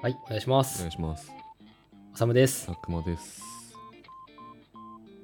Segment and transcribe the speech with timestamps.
[0.00, 0.92] はい、お願いしまおす願い。
[0.92, 1.32] します。
[2.14, 2.66] おさむです。
[2.66, 3.42] 佐久間です。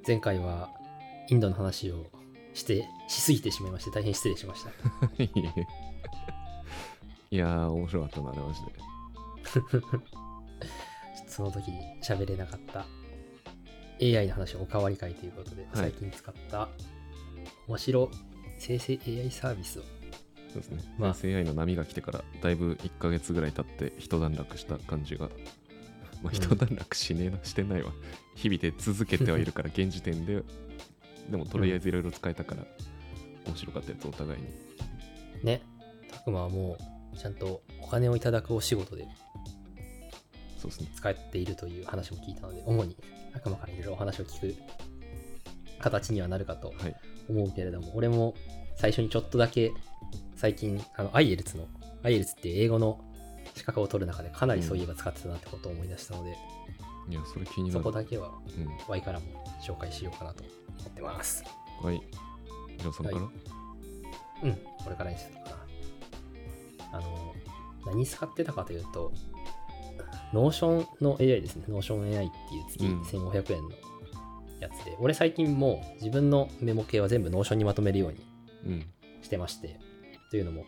[0.07, 0.69] 前回は
[1.30, 2.07] インドの話を
[2.54, 4.71] して、しすぎてしまいまして、大変失礼しました。
[5.23, 5.66] い え
[7.30, 8.73] いやー、面白かったな、あれマジで。
[11.29, 12.86] その時に喋れなかった
[14.00, 16.68] AI の話をおかわり会ということで、最近使った
[17.68, 18.11] 面白
[18.59, 19.82] 生成 AI サービスを。
[20.55, 20.79] そうですね。
[20.98, 25.29] まあまあ、AI の波が来てから、だいぶ1ヶ月ぐらい経って一段落した感じが。
[26.22, 27.93] まあ、ん一段落しねえな、してないわ。
[28.36, 30.43] 日々で続けてはいるから、現時点で。
[31.29, 32.64] でも、とりあえずいろいろ使えたから、
[33.47, 34.47] 面白かったやつ、お互いに。
[35.42, 35.62] ね、
[36.08, 36.78] たくまはも
[37.12, 39.06] うちゃんとお金をいただくお仕事で
[40.56, 40.89] そうですね。
[40.94, 42.97] 使っているという話も聞いたので、主に
[43.33, 44.55] たくまからいろいろお話を聞く
[45.80, 46.94] 形にはなるかとはい。
[47.28, 48.34] 思うけれども、俺も
[48.77, 49.72] 最初にちょっとだけ
[50.44, 51.66] 最近、あの、IELTS の、
[52.03, 53.00] IELTS っていう英語の
[53.55, 56.36] 資格を取る中でかなりそういえば使ってたなってことを思い出したので、
[57.08, 57.72] いや、それ気になる。
[57.72, 58.69] そこだけはうん。
[58.86, 59.27] Y からも
[59.66, 60.42] 紹介しようかなと
[60.80, 61.42] 思ってます。
[61.82, 62.02] はい。
[62.77, 63.30] じゃあ、それから、は
[64.42, 65.56] うん、これからにするか
[66.92, 66.98] な。
[66.98, 67.34] あの、
[67.86, 69.14] 何使ってたかというと、
[70.34, 71.64] Notion の AI ですね。
[71.69, 73.70] Notion AI っていう月うん1500円の
[74.60, 78.19] やつで、俺最近もう自分のメモ系は全部 Notion にまとめるように
[78.66, 78.86] うん。
[79.22, 79.80] してまして、
[80.34, 80.66] というのも、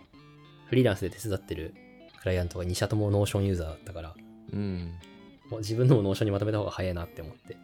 [0.66, 1.74] フリーランスで手伝ってる
[2.20, 4.14] クライアントが2社とも Notion ユーザーだったから、
[4.52, 4.94] うん。
[5.50, 7.56] もう自分のも Notion にまとめた方が早いなって思って。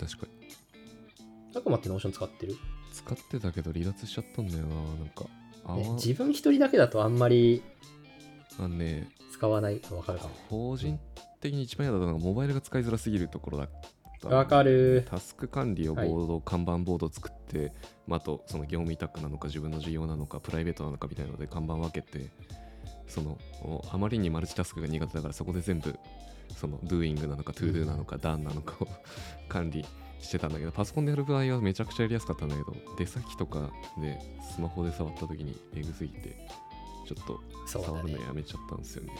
[0.00, 1.54] 確かに。
[1.54, 2.56] たくまって Notion 使ってる、
[2.92, 5.26] 使ってたけど離脱しちゃったんだよななんか
[5.64, 7.62] あねわ自分一人だけだとあんまり
[8.58, 10.34] あのね使わないとわかるかも。
[10.48, 10.98] 法人
[11.40, 13.68] 的に一番嫌だったのがモバイルが使いづらすぎるところだっ
[14.18, 15.06] たわかる。
[15.08, 17.72] タスク管理をボード、看板ボードを作って、
[18.06, 22.30] まあ、あとその業務委託なのか自分の事業なのかプライベートなのかみたいなので看板分けて
[23.06, 25.98] そのおあまりにマルチタスクが苦手だからそこで全部
[26.56, 28.88] その doing なのか to do なのか done なのかを
[29.48, 29.84] 管理
[30.20, 33.70] してたんだけどパソコンでやる場合はめちゃくちゃやりやすかったんだけど出先とか
[34.00, 34.18] で
[34.54, 36.36] スマホで触った時にエグすぎて
[37.06, 38.22] ちょっと触るの。
[38.22, 39.12] やめちゃったんですよね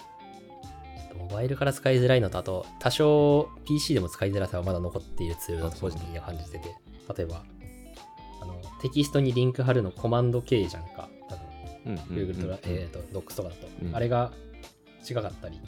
[1.15, 6.75] モバイルから使いづらいのと、あと、多少 PC でも使いづらさはまだ残っているツールだと個人的には感じてて、
[7.17, 7.45] 例えば、
[8.41, 11.37] あの、テキストにリンク貼るのコマンド K じゃんか、多
[11.85, 13.97] 分、Google とか、えーと、Docs とかだと、うん。
[13.97, 14.33] あれが
[15.09, 15.61] 違かったり、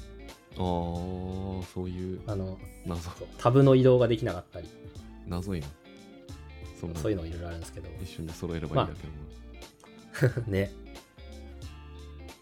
[0.56, 3.10] あーそういうあの、謎。
[3.38, 4.68] タブの移動ができなかったり、
[5.26, 5.66] 謎いな。
[6.80, 8.94] そそういうのいろいろあるんですけど、一瞬で揃えればいいんだ
[10.20, 10.72] けどな、 ね。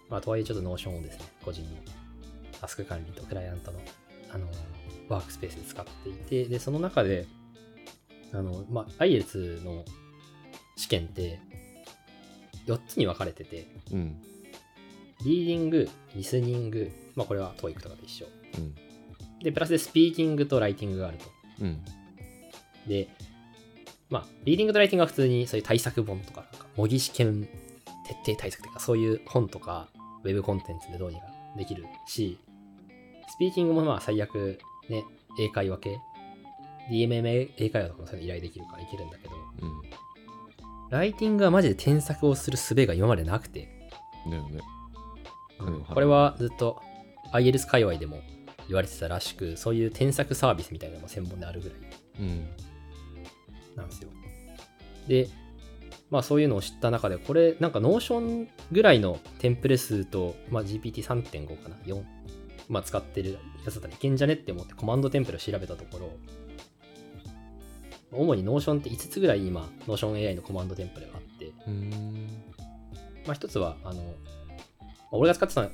[0.09, 1.71] まあ、とはいえちょっと Notion をですね、個人の
[2.61, 3.81] タスク管理とクライアントの、
[4.33, 4.47] あの、
[5.09, 7.27] ワークスペースで使っていて、で、その中で、
[8.33, 9.85] あの、まあ、IELTS の
[10.77, 11.41] 試験って、
[12.67, 14.17] 4つに分かれてて、うん
[15.25, 18.27] リーディング、リスニング、まあ、これは TOEIC とかと一緒。
[18.59, 18.75] うん
[19.43, 21.25] で、プラスでスピーキングとライティングがあると。
[21.61, 21.81] うん
[22.87, 23.09] で、
[24.11, 27.49] まあ、リーディングとライティングは普通にそういう対策本とか、なんか模擬試験
[28.07, 29.89] 徹底対策とか、そういう本とか、
[30.25, 31.27] ウェブコンテンツでどうにか
[31.57, 32.48] できるし、ス
[33.39, 35.05] ピーキングもまあ最悪ね、
[35.39, 36.01] 英会話系、
[36.91, 39.83] DMM 英会話とかもそういうの依頼できるからいけるんだけど、うん。
[40.91, 43.69] ライティングはマジで添削をする術が今までなくて、
[44.29, 44.61] だよね。
[45.61, 46.81] うこれはずっと
[47.33, 48.21] IELTS 界隈でも
[48.69, 51.79] 言われてたらしく、そういう添削サービスみたいなのも専門であるぐらい。
[52.21, 52.49] うん。
[53.77, 54.11] なんですよ。
[55.07, 55.29] で、
[56.11, 62.03] まあそういうのを知った中で、これなんか Notion ぐらいのテンプレ数と、まあ、GPT3.5 かな ?4、
[62.69, 66.13] まあ使ってるやつだったらいけんじゃねって思ってコマンドテンプレを調べたところ、
[68.13, 72.27] 主に Notion って5つぐらい今 NotionAI のコマンドテンプレがあって、うーん
[73.27, 74.15] まあ一つは、あの、
[75.11, 75.71] 俺が使ってた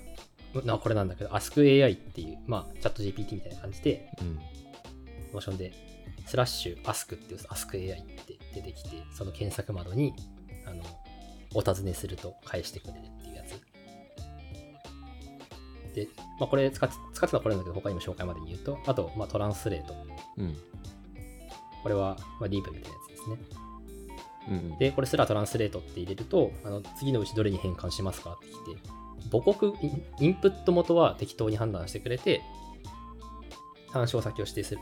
[0.54, 4.38] のはこれなんだけど、AskAI っていう、まあチャット GPT みたいな感じで、うん
[5.32, 5.72] Notion で、
[6.26, 10.14] スラッシュ ask っていう askAI って出てきて、その検索窓に、
[10.64, 10.82] あの、
[11.54, 13.23] お尋ねすると返してくれるっ。
[15.94, 19.94] で、まあこれ使って、使ってたこれなんだけど、他にも紹介までに言うと、あと、まあ translate。
[20.38, 20.56] うん
[21.84, 23.36] これは、まあ、 DeepL みたいなやつですね。
[24.48, 28.58] うんで、これすらトランスレートって入れると、あの次のうちどれに変換しますかってきて、
[29.30, 29.74] 母国、
[30.18, 32.40] インプット元は適当に判断してくれて、
[33.92, 34.80] 参照先を指定する、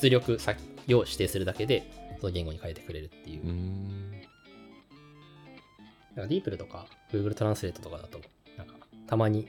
[0.00, 0.60] 出力先
[0.94, 1.90] を指定するだけで、
[2.20, 3.44] その言語に変えてくれるっていう。
[3.44, 3.46] う
[6.16, 8.20] なんか DeepL とか Google トランスレートとかだと、
[8.58, 8.74] なんか
[9.06, 9.48] たまに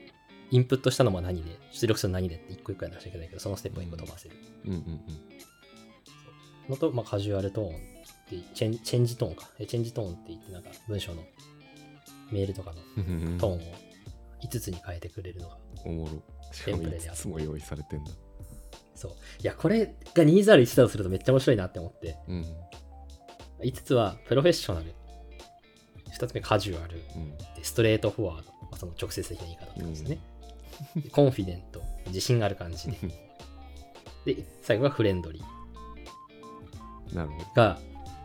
[0.52, 4.36] インプットしたのは何で、出力するのは何でって一個一個やらなきゃいけないけど、そのステップを一個飛ばせる。
[4.66, 5.02] うんうん
[6.70, 7.72] のと、まあ、カジュアルトーンっ
[8.30, 9.50] てチェン、チェンジトーンか。
[9.60, 11.24] えチェンジトーンって言って、なんか文章の
[12.32, 13.60] メールとかのうんトーンを
[14.44, 15.58] 5つに変えてくれるのが。
[15.86, 16.22] おもろ。
[16.52, 18.12] しかも5テンプレであるつも用意されてんだ。
[18.96, 19.12] そう。
[19.42, 22.18] いや、これが201だとするとめっちゃ面白いなって思って。
[22.28, 22.46] うん。
[23.62, 24.94] 5つはプロフェッショナル。
[26.20, 27.02] 2つ目カジュアル。
[27.16, 27.38] うん。
[27.38, 28.52] でストレートフォワード。
[28.64, 30.10] まあその直接的な言い方ってことですね。
[30.10, 30.20] で
[31.12, 31.82] コンフィデント。
[32.08, 32.98] 自信がある感じで。
[34.26, 37.16] で、最後がフレンドリー。
[37.16, 37.46] なるほど。
[37.56, 37.80] が、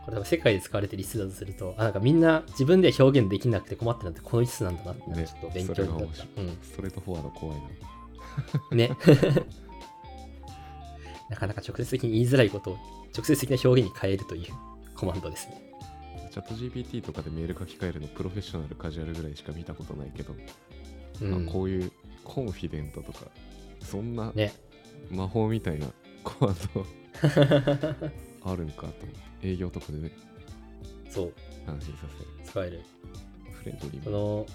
[0.05, 6.59] これ多分世界で使われてる5つだとすると、あ、なんかみんな自分では表現できなくて困ってるのってこの5つなんだなって、ねちょっと勉強になったうん。
[6.63, 7.59] ストレートフォワード怖い
[8.71, 8.77] な。
[8.77, 8.91] ね。
[11.31, 12.79] なかなか直接的に言いづらいことを
[13.17, 14.53] 直接的な表現に変えるという
[14.95, 15.63] コマンドですね。
[16.31, 20.35] チャット GPT とかでメール書き換えるのプロフェッショナルカジュアルぐらいしか見たことないけど、
[21.23, 21.93] うんあこういう
[22.25, 23.27] コンフィデントとか
[23.81, 24.53] そんなね。
[25.11, 25.87] 魔法みたいな
[26.23, 26.87] コマンド
[28.51, 28.95] あるんかと。
[29.43, 30.11] 営業とかでね。
[31.11, 31.33] そう、
[31.67, 32.07] 安心さ
[32.43, 32.79] せ使える。
[32.79, 32.83] る
[33.53, 34.05] フレンドリー。
[34.05, 34.47] その、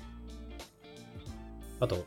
[1.79, 2.05] あと、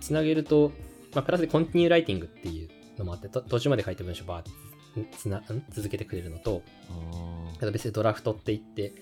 [0.00, 0.72] つなげると、
[1.14, 4.50] まあ、プラスでコンティニューライティングっていうのもあって、と途中まで書いた文章バーって
[5.16, 5.64] つな、ん？
[5.70, 8.94] 続けてくれるのと、ああと別にドラフトって言って、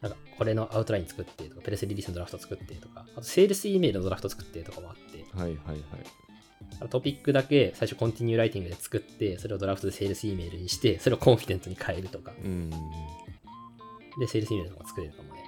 [0.00, 6.88] なんかこれのアウトライン作ってとか、プレスリリースのドラフト作ってとか、あとセールス E メールのドラフト作ってとかもあって、あはいはいはい。
[6.88, 15.38] トピックだけ最初 continue writing で作って、それをドラフトでセールス E メールにして、それを confident に変えるとか、うんで、セールス E メールとかも作れるかもね。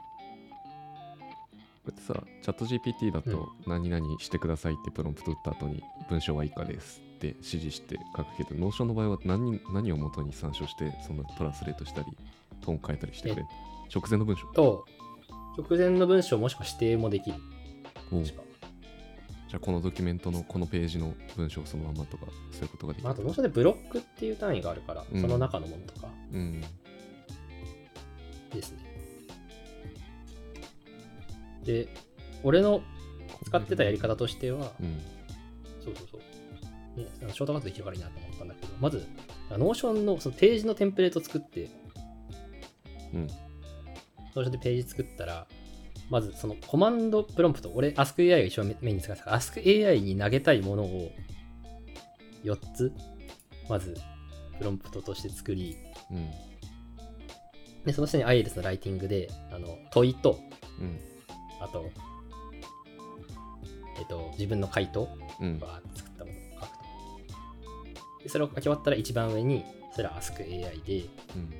[1.84, 12.06] こうやってさチャット GPT だと何々してくださいってプロンプト打った後に文章は以下ですって指示して書くけど Notion の場合は何何を元に参照してそんな translate したり
[12.60, 13.48] トーン変えたりしてくれる
[13.94, 14.46] 直前の文章。
[14.48, 14.86] と、
[15.58, 17.36] 直前の文章もしくは指定もできる。
[18.20, 25.20] じゃあこのドキュメントのこのページの文章をそのままとかそういうことができる、まあ、あと、もうそれでブロックっていう単位があるから、うん。
[25.20, 26.08] その中のものとか。
[26.32, 26.60] うん。
[28.52, 28.78] ですね。
[31.64, 31.88] で、
[32.44, 32.80] 俺の
[33.44, 35.00] 使ってたやり方としては、うん。
[35.84, 37.00] そうそうそう。
[37.00, 39.04] ね、ショートカットできるからいいなと思ったんだけど、まず、
[39.50, 41.68] Notion のそのページのテンプレート作って、
[43.14, 43.28] うん
[44.34, 45.46] Notion でページ作ったら、
[46.08, 51.10] まずそのコマンドプロンプト、俺 AskAI が一番メメインに使ってたから、AskAI に投げたいものを
[52.44, 52.92] 4つ、
[53.68, 53.96] まず
[54.58, 55.76] プロンプトとして作り、
[56.10, 56.30] うん。
[57.84, 60.38] で、その下に IELTS のライティングで、あの問いと、
[60.80, 60.98] うん。
[61.60, 61.90] あと、
[63.98, 65.08] えっと、自分の回答
[65.40, 65.58] うん。
[65.58, 66.78] バーって作ったものを書く
[68.18, 68.22] と。
[68.24, 71.04] でそれを書き終わったら一番上に、それは AskAI で、
[71.36, 71.54] うん。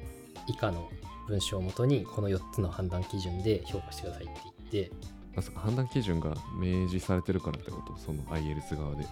[0.46, 0.90] 以下の
[1.30, 4.34] 文章をもとにこの4つの判断基準で評価してくださいって
[4.70, 4.92] 言って、
[5.36, 7.96] あそ判断基準が明示されてるからってこと？
[7.96, 9.06] その IELTS 側で。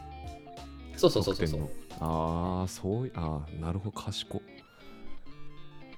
[0.97, 1.71] そうそうそうそう。
[2.01, 4.43] ああそういああなるほど賢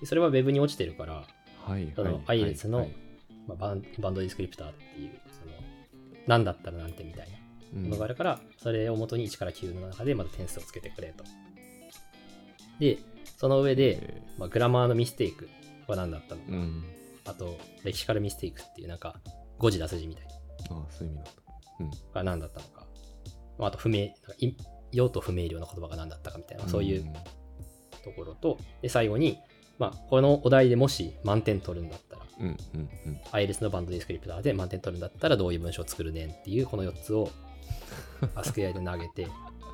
[0.00, 1.24] でそれは Web に落ちてるから、
[1.64, 2.94] はいそのはい IELTS の、はい。
[3.48, 5.52] まあ、バンバンドディスクリプターっていう、その
[6.26, 7.38] 何だったらなんてみたいな
[7.74, 7.82] うん。
[7.84, 11.24] ものがあるから、それを元に1から9の中でまず点数をつけてくれと。
[12.78, 12.98] で、
[13.38, 15.48] その上で、えまあ、グラマーのミステイク
[15.90, 16.84] は何だったのか、ーうん。
[17.26, 19.20] あと、レキシカルミステイクっていうなんか
[19.58, 20.30] 誤字脱字みたいな。
[20.76, 21.24] ああそういう意味なん。
[21.24, 21.30] だ
[21.80, 22.86] のが何だったのか、
[23.58, 24.08] まああと不明、
[24.92, 27.04] 用途不明瞭な言葉が何だったかみたいな、そういう
[28.04, 29.38] ところと、で、最後に、
[29.78, 33.20] まあ、このお題でもし満点取るんだったら、うんうんうん。
[33.32, 37.30] IELTS のバンドディスクリプターで満点取るんだったらどういう文章を作るねんっていうこの4つを
[38.34, 39.26] AskAI で投げて、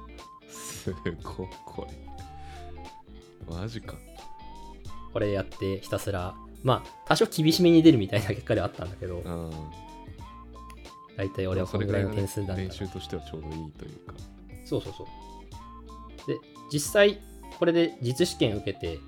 [0.49, 3.55] すごいこれ。
[3.55, 3.95] マジか
[5.17, 9.49] これやってひたすら、まあ、多少厳しめに出るみたいな結果ではあったんだけど、あ
[11.17, 14.13] 大体あ俺はこのぐらいの点数それぐらいのなんだな練習としてはちょうどいいというか。
[14.67, 15.07] そうそうそう。
[16.31, 16.39] で、
[16.71, 17.19] 実際、
[17.59, 18.99] これで実試験受けて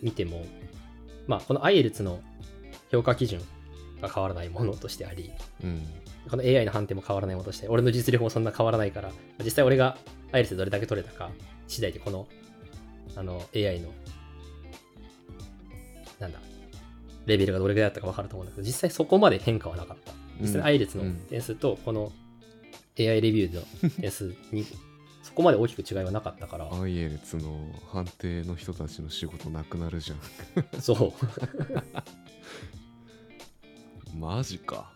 [0.00, 0.46] みても、
[1.26, 2.22] まあ、この IELTS の
[2.90, 3.42] 評価基準
[4.00, 5.32] が変わらないものとしてあり、
[5.62, 5.86] うん。
[6.30, 9.12] この AI の判定も変わらないものとして、俺の実力もそんな変わらないから、
[9.44, 9.98] 実際俺が
[10.32, 11.28] IELTS でどれだけ取れたか
[11.68, 12.26] 次第でこの、
[13.16, 13.90] あの、AI の、
[16.24, 16.40] なんだ、
[17.26, 20.12] レベルがどれぐらいだったか分かると思うんだけど、実際そこまで変化はなかった。
[20.40, 22.12] 実際 IELTS の点数と、この
[22.98, 23.62] AI レビューの
[24.00, 24.64] 点数に、
[25.22, 30.18] そこまで大きく違いはなかったから、アイエルツの判定の人たちの仕事なくなるじゃん。
[30.80, 31.14] そ
[34.12, 34.16] う。
[34.16, 34.92] マジか。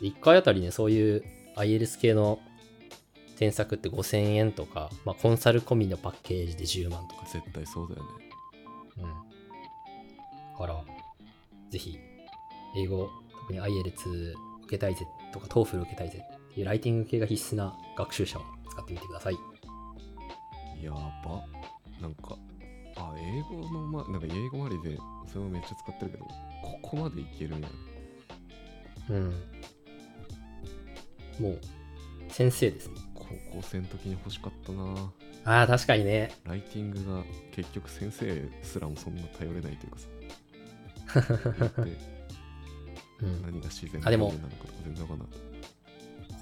[0.00, 1.24] 1回あたりね、そういう
[1.56, 2.40] IELTS 系の
[3.36, 7.26] 添削って5000円とか、まあ、コンサル込みのパッケージで10万とか。
[7.26, 8.08] 絶対そうだよね。
[8.98, 9.31] うん。
[10.62, 10.84] から、
[11.70, 11.98] ぜひ、
[12.76, 14.32] 英語、特に IELTS
[14.64, 19.36] 受けたいぜとか、TOEFL 受けたいぜっていうライティング系が必須な学習者は使ってみてください。
[20.82, 21.44] やば
[22.00, 22.36] なんか
[22.96, 27.68] あ英語のまなんか英語周りでそれもめっちゃ使ってるけどここまでいけるんやね
[29.10, 29.30] うん。
[31.38, 31.60] もう
[32.28, 32.94] 先生ですね。
[33.14, 33.26] 高
[33.58, 35.12] 校生の時に欲しかったな
[35.44, 36.32] ああ、確かにね。
[36.44, 40.21] ライティングが結局先生すらもそんな頼れないというかさで
[43.22, 45.38] うん、何が自然あでも表現なのかとか全然わかんなかっ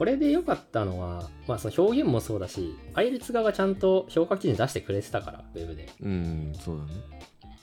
[0.00, 5.84] これで良かったのは、まあ、その表現もそうだし、アイレツ側がちゃんと評価基準出してくれてたから、ウェブで。
[5.84, 6.90] たうんそうだね。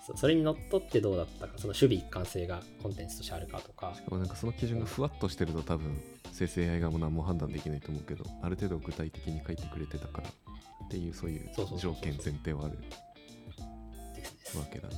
[0.05, 5.99] そそれにのっとってどうだったか、その守備一貫性がコンテンツとしてあるかとか、しかもなんかその基準がふわっとしてると多分
[6.31, 11.49] 生成 AI 側も何も判断できないと思うけどある程度具体的に書いてくれてたからっていうそういう
[11.79, 12.77] 条件前提はある
[14.55, 14.95] わけだね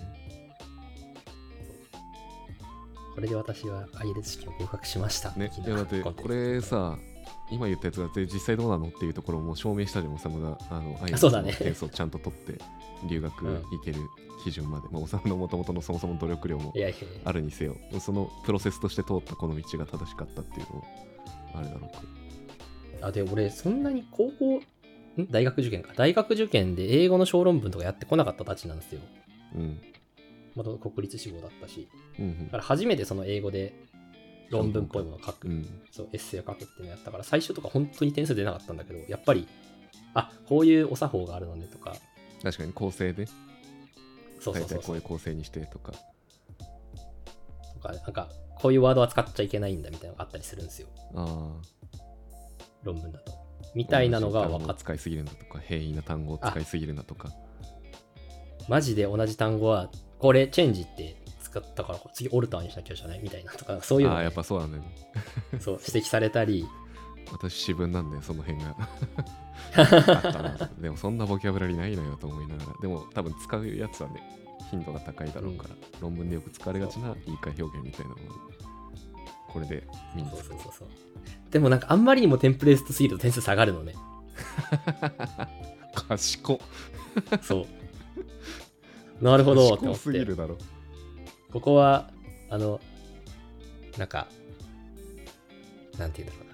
[3.20, 5.32] これで私はアイレツ試験を合格しました。
[5.32, 6.98] ねいやだってこれさ
[7.52, 12.62] 今言ったやつがで実際どうなのっていうところも証明したじゃん、おさむがあの、アイそうだねの点数をちゃんと取って
[13.10, 14.00] 留学うん行ける
[14.46, 16.74] 基準まで、まあ、おさむのもともとのそもそも努力量も
[17.26, 20.84] あるにせよ、そのプロセスとして通ったこの道が正しかったっていうのを
[21.56, 23.08] あれだろうか。
[23.08, 24.62] あ、で、俺、そんなに高校、
[25.22, 25.28] ん？
[25.30, 25.92] 大学受験か。
[25.98, 29.02] 大学受験で英語の小論文とかやってこなかったたちなんですよ。
[29.56, 29.82] うん。
[30.64, 31.90] また国立志望だったし。
[32.20, 33.74] うんだから初めてその英語で
[34.50, 35.54] 論文っぽいものを書く、うん。
[35.54, 35.82] うん。
[35.92, 39.48] そう、エッセイを書くっていうのをやったから、最初とか本当に点数出なかったんだけど、やっぱり、
[40.14, 41.96] あ、こういうお作法があるのねとか、
[42.42, 43.28] 確かに構成で、
[44.40, 45.92] そうそうそうこういう構成にしてとか。
[45.92, 50.88] とか、なんか、こういうワードは使っちゃいけないんだみたいなのがあったりするんですよ。
[51.16, 51.54] あ
[52.84, 53.32] 論文だと。
[53.76, 57.30] みみたいなのが分かっ使いすぎるんだとか、平易な単語を使いすぎるんだとか。
[58.68, 59.90] マジで同じ単語は、
[60.20, 64.90] これチェンジって使ったから、次オルターにしなきゃじゃないみたいなとか、そういうのね、あやっぱそうなんだよね。
[65.60, 66.66] そう指摘されたり、
[67.32, 68.76] 私、私文なんで、その辺が。
[70.80, 72.74] でも、そんなボキャブラリーないのよと思いながら。
[72.82, 74.22] でも、多分使うやつはね、
[74.70, 78.18] 頻度が高いだろうから、論文でよく使われがちな言い換え表現みたいなのを、
[79.50, 80.60] これで身につくそうそう。
[80.64, 80.88] そうそう。
[81.52, 83.96] でもなんかあんまりにもテンプレートすぎると点数下がるのね。
[85.94, 86.58] 賢っ
[87.42, 87.66] そう。
[89.22, 90.00] なるほどって思賢って。
[90.00, 90.58] すぎるだろ。
[91.52, 92.12] ここは、
[92.50, 92.80] あの、
[93.98, 94.28] なんか、
[95.98, 96.54] なんて言うんだろう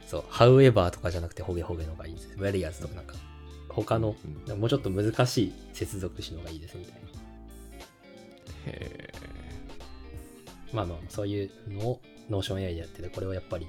[0.00, 0.08] な。
[0.08, 2.28] そう、however とかじゃなくてほげほげのがいいです。
[2.36, 3.14] whereas とかなんか、
[3.68, 4.16] 他の、
[4.48, 6.98] うんもうちょっと難しい接続詞のがいいですみたいな。
[8.66, 9.12] へ
[10.72, 13.66] まあまあ、そういうのを Notion AI でやってて、これはやっぱり、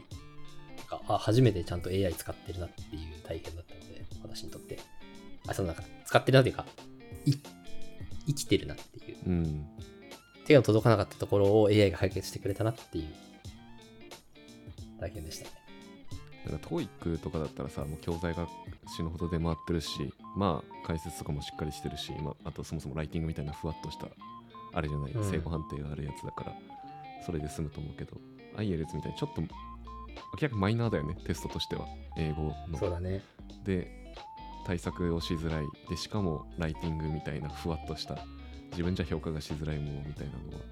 [0.90, 4.80] あ、初めてちゃんと AI 使ってるなっていう体験だったので、私にとって。
[5.48, 6.87] あ、そのなんか、使ってるなっていうか、い
[7.34, 9.18] 生きてるなっていう。
[9.18, 9.30] え。
[9.30, 9.66] うん。
[10.46, 13.08] 手が届かなかったところを AI が解決してくれたなっていう
[15.00, 15.52] 体験でしたね。
[16.50, 18.48] なんか TOEIC とかだったらさ、もう教材が
[18.96, 24.08] 死ぬほど出回ってるし、まあ解説とかもしっかりしてるし、まあ、あとそもそもライティングみたいなふわっとした、
[24.74, 26.54] あれじゃない、うん正誤判定があるやつだから、
[27.26, 28.18] それで済むと思うけど、
[28.56, 29.48] IELTS みたいにちょっと、明
[30.42, 31.86] らかにマイナーだよね、テストとしては、
[32.18, 32.78] 英語の。
[32.78, 33.22] そうだね。
[33.66, 33.97] で、
[34.68, 35.66] 対策をしづらい。
[35.90, 38.20] で、しかもライティングみたいなふわっとした、
[38.72, 40.64] 自分じゃ評価がしづらいものみたいなのは、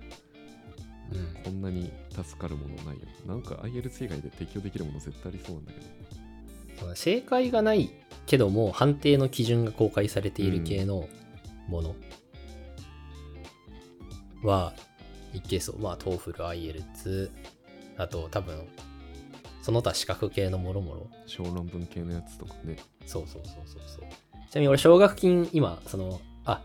[1.37, 1.43] うん。
[1.43, 3.01] こんなに助かるものないよ。
[3.25, 6.95] なんか IELTS 以外で適用できるもの絶対ありそうなんだけど。
[6.95, 7.89] 正解がない
[8.25, 11.07] けども、判定の基準が公開されている系の
[11.69, 11.95] もの
[14.43, 14.73] は、
[15.33, 15.79] 一定そう。
[15.79, 17.31] まあ、TOEFL、IELTS、
[17.97, 18.67] あと多分、
[19.65, 21.07] その他資格系のもろもろ。
[21.25, 22.77] 小論文系のやつとかね。
[23.07, 24.01] そうそうそうそうそう。
[24.51, 26.61] ちなみに俺、奨学金、今、その、あ、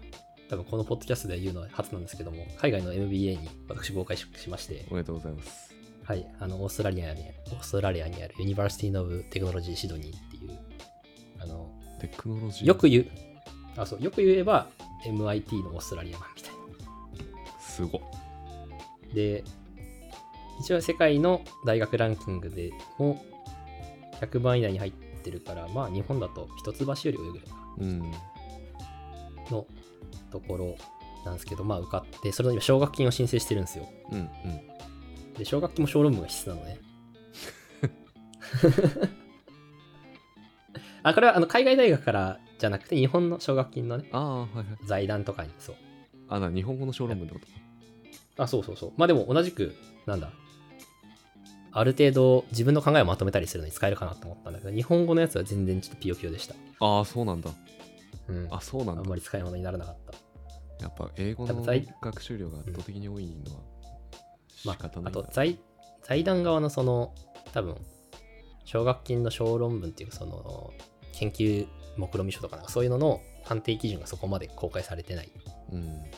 [0.51, 5.75] 多分このポッドキャストで言うのは初なんですけども、海外の MBA に私合格しまして、おめでとうございます。
[6.05, 10.59] はい、あの、オーストラリアに、オーストラリアにある University of Technology シドニーっていう、
[11.39, 11.71] あの、
[12.03, 12.67] テクノロジー？
[12.67, 13.07] よく言う、
[13.79, 14.69] あ、そう、よく言えば
[15.07, 16.53] MIT のオーストラリア版みたい
[17.63, 17.99] すご。
[19.15, 19.43] で、
[20.61, 23.23] 一応世界の大学ランキングでも
[24.21, 28.13] 100番以内に入ってるから、まあ日本だと一橋より上ぐらいかうん。
[29.51, 29.67] の
[30.31, 30.77] ところ
[31.25, 33.89] なんですけど、まあ受かって、それの今奨学金を申請してるんですよ。
[34.13, 34.29] うんうん。
[35.39, 36.79] で、奨学金も小論文が必須なのね。
[41.03, 44.67] あ、これはあの海外大学からじゃなくて日本の奨学金のね、はいはい。
[44.87, 45.77] 財団とかにそう。
[46.29, 47.53] あ、な、日本語の小論文ってことか。
[48.45, 48.93] あ、そうそうそう。
[48.99, 49.75] まあでも同じく、
[50.07, 50.31] なんだ。
[51.73, 56.55] ある程度自分の考えをまとめたりするのに使えるかなと思ったんだけど、日本語のやつは全然ちょっとピヨピヨでした。
[56.81, 57.51] ああ、そうなんだ。
[58.29, 58.49] うん。
[58.51, 59.15] ああ、そうなんだんま。
[59.15, 60.85] り使い物にならなかった。
[60.85, 63.61] やっぱ英語の学習量が圧倒的に多いのは
[64.49, 65.23] 仕まあ、あ方ないんだ。
[65.23, 65.59] と財、
[66.03, 67.15] 財団側のその、
[67.53, 67.77] 多分、
[68.65, 70.73] 奨学金の小論文っていうか、その、
[71.13, 75.31] 研究目論見書とかなんかそういうのの判定基準がそこまで公開されてない。
[75.73, 76.11] うん。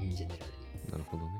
[0.00, 0.52] インジェネラル
[0.86, 0.92] に。
[0.92, 1.30] なるほどね。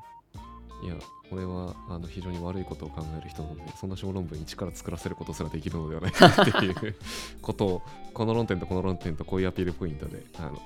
[0.82, 0.94] いや
[1.30, 6.97] 俺はあの非常に悪いことを考える人なのでそんな小論文一から作らせることすらできるのではないか っていう
[7.42, 7.82] ことを
[8.14, 10.61] この論点とこの論点とこういうアピールポイントであの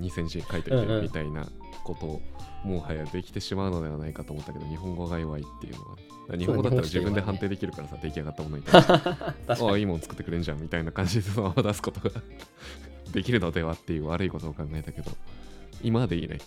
[0.00, 1.46] 2000字書いてるみたいな
[1.84, 2.22] ことを
[2.64, 5.84] もはやできてしまうのではないかと思ったけど日本語が弱いっていうの
[6.28, 8.92] は日本語だったら自分で判定できるからさ出来上がったものに対して。
[9.02, 9.78] ああに。
[9.78, 12.22] いいもん作ってくれんじゃんみたいな感じでそのまま出すことが
[13.12, 15.10] できるのではっていう悪いことを考えたけど
[15.82, 16.38] 今までいいね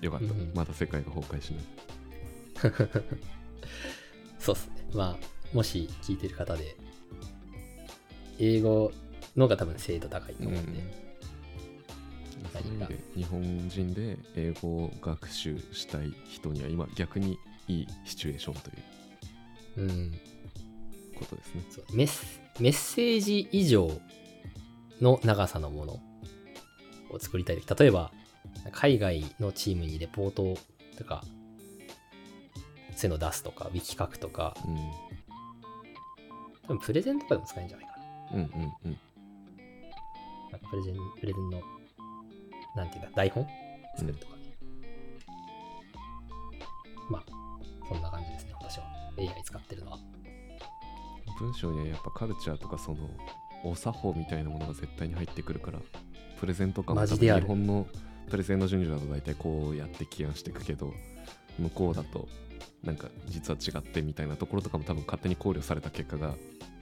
[0.00, 0.40] よかった、うん。
[0.40, 1.64] うんまた世界が崩壊しない。
[4.38, 4.68] そうっす。
[4.68, 4.74] ね。
[4.94, 6.76] まあ、もし聞いてる方で、
[8.38, 8.92] 英語
[9.36, 10.80] のが多分精度高いと思うんで、
[12.52, 12.86] そういう意味何か。
[12.86, 17.38] で日本人で英語を学習したい人には今逆に
[17.68, 18.76] いいシチュエーションという
[19.78, 20.12] うん、
[21.14, 21.64] ことですね。
[21.70, 22.26] そうメッセ
[22.60, 23.90] メッセージ以上
[25.00, 26.00] の長さのもの
[27.10, 27.62] を作りたい。
[27.78, 28.10] 例えば、
[28.72, 30.56] 海外のチームにレポート
[30.96, 31.22] とか、
[32.96, 34.76] そういうの出すとか、ウィキ書くとか、うん
[36.66, 38.04] 多分プレゼンとかでも使えるんじゃないかな。
[38.32, 38.98] うんうんうん
[40.50, 41.60] なんかプレゼン、プレゼンの、
[42.74, 43.46] なんていうか、台本？
[43.96, 44.42] 作るとかね。
[47.10, 47.24] まあ、
[47.88, 48.84] そんな感じですね、私は。
[49.18, 49.98] AI 使ってるのは。
[51.38, 53.10] 文章にはやっぱカルチャーとかその
[53.62, 55.80] お作法みたいなものが絶対に入ってくるから
[56.40, 57.86] プレゼンとかも多分マジである日本の
[58.30, 60.92] プレゼンの順序だと大体こうやって起案していくけど
[61.58, 62.28] 向こうだと
[62.82, 66.34] なんか実は違ってみたいなところとかも多分勝手に考慮された結果が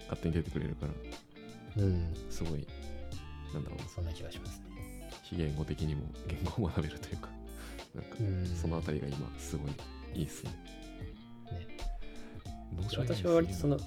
[0.04, 0.92] 勝手に出てくれるから
[1.76, 2.66] うん、すごい
[3.52, 5.10] なんだろうなそんな気がしますね。
[5.24, 7.28] 非言語的にも言語を学べるというか
[7.94, 8.46] なんかうん。
[8.46, 9.72] そのあたりが今すごい
[10.14, 10.50] いいっすね。
[11.52, 11.78] ね
[12.88, 13.78] 私は割とその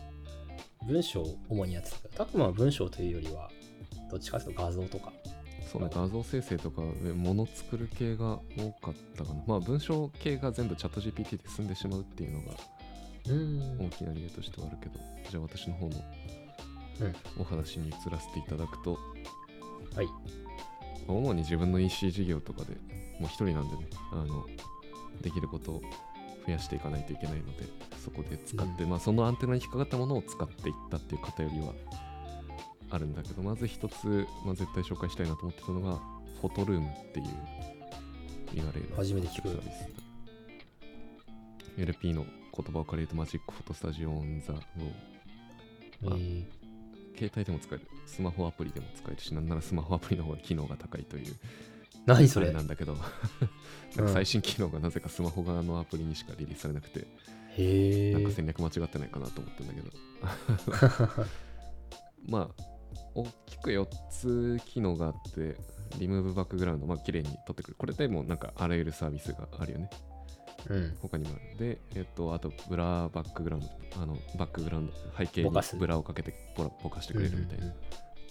[0.85, 3.51] 文章を主にやってたけど、タクマは文章というよりは、
[4.09, 5.11] どっちかというと画像とか。
[5.67, 5.81] そう。
[5.81, 9.43] ね、画像生成とか、え物作る系が多かったかな。
[9.45, 12.53] まあ、文章系が全部チャット GPT で済んでしまうっていうのが
[13.29, 13.87] うん。
[13.87, 15.95] 大きな理由としてはあるけど、じゃあ私の方の
[17.01, 17.15] うん。
[17.39, 18.97] お話に移らせていただくと、
[19.95, 20.07] はい。
[21.07, 22.75] 主に自分の EC 事業とかで
[23.19, 24.45] もう一人なんでね、あの、
[25.21, 25.81] できることを
[26.45, 27.65] 増やしていかないといけないので、
[28.03, 31.73] そこで使って、まあそのアンテナに引っかかったものを使っていったっていう偏りは
[32.89, 35.99] あるんだけど、まず一つ、まあ、絶対紹介したいなと思ってたのが、
[36.41, 37.25] フォトルームっていう
[38.53, 39.49] 言われる初めて聞く。
[39.49, 39.87] サービス
[41.77, 44.59] LP の言葉を借りるとマジックフォトスタジオオンザをあ
[46.01, 46.43] えー。
[47.15, 47.87] 携帯でも使える。
[48.05, 51.35] スマホアプリでも使えるしなんならスマホアプリの方が機能が高いという
[52.05, 52.51] 何それ？
[52.53, 52.95] なんだけど。
[53.95, 56.99] なんか最新機能がなぜかスマホ側のアプリにしかリリースされなくて、
[57.57, 58.13] へえ。
[58.13, 61.25] なんか戦略間違ってないかなと思ったんだけど。
[62.27, 62.63] まあ
[63.15, 65.55] 大きく4つ機能があって
[65.97, 67.75] リムーブバックグラウンドまあ綺麗に撮ってくる。
[67.77, 69.89] これでもなんかあらゆるサービスがあるよね。
[70.69, 70.97] うん。
[71.01, 71.57] 他にもある。
[71.57, 73.69] でえっとあとブラバックグラウンド。
[74.01, 77.77] あのバックグラウンド背景にブラをかけてぼかしてくれるみたいな、うんうん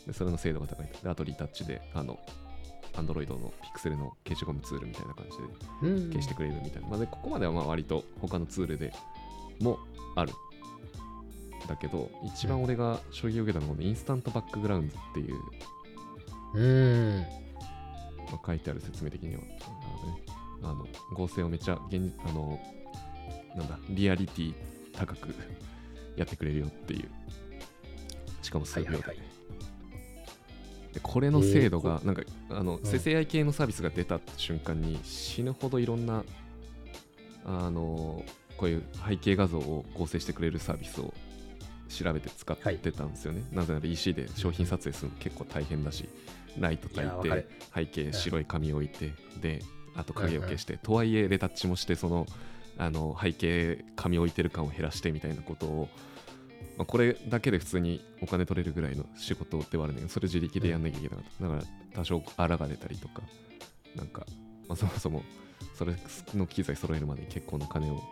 [0.07, 2.19] でそれの精度が高いであとリタッチであの
[2.95, 5.45] Android のピクセルの消しゴムツールみたいな感じで
[5.83, 6.11] うんうん。
[6.11, 8.93] 消してくれるみたいな、まあ、でここまではまあ割と他のツールで
[9.61, 9.79] も
[10.15, 10.33] ある
[11.69, 15.37] だけど一番俺が衝撃を受けたのはインスタントバックグラウンドっていう、
[16.55, 16.63] う
[17.21, 17.27] ん。
[18.31, 19.43] まあ、書いてある説明的には。
[20.63, 22.59] あの、ね、あの合成をめっちゃ現あの
[23.57, 24.55] なんだリアリティ
[24.93, 25.35] 高く
[26.17, 27.09] やってくれるよっていう。
[28.43, 29.27] しかも数秒で,、はいはいはい。
[30.95, 32.81] でこれの精度がえなんかあの、ん。
[32.85, 36.25] 生成 AI 系のサービスが出た瞬間に死ぬほどいろんな
[37.45, 38.25] あの
[38.57, 41.13] こういう背景画像を合成してくれるサービスを
[41.89, 46.09] 調べて使ってたんですよね、なぜなら EC で商品撮影するの結構大変だし
[46.59, 49.63] ライト焚いて背景白い紙置いてで
[49.95, 52.27] あと影を消して、とはいえレタッチもしてその
[52.79, 55.89] あの背景紙置いてる感を減らしてみたいなことを、
[56.77, 61.63] まあ、これだけで普通にお金取れるぐらいの仕事ではあるんだけどそれ自力でやんなきゃいけなかった、だから
[61.95, 63.23] 多少あらが出たりとか
[63.95, 64.27] なんか、
[64.69, 65.23] まあ、そもそも
[65.75, 65.95] それ
[66.35, 68.03] の機材揃えるまでに結構な金を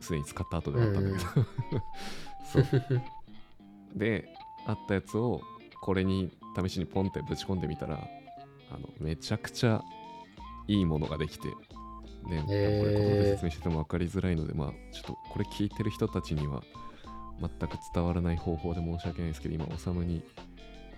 [0.00, 1.46] すでに使った後ではあったんだけど、
[2.44, 2.66] そう。
[3.96, 4.28] で
[4.66, 5.40] あったやつを
[5.82, 8.08] これに試しにポンってぶち込んでみたら
[8.70, 9.82] あのめちゃくちゃ
[10.66, 11.54] いいものができてで、
[12.42, 16.62] これ言葉で説明してても分かりづらいのでまあちょっとこれ聞いてる人たちには
[17.40, 20.22] 全く伝わらない方法で申し訳ないですけど今おさむに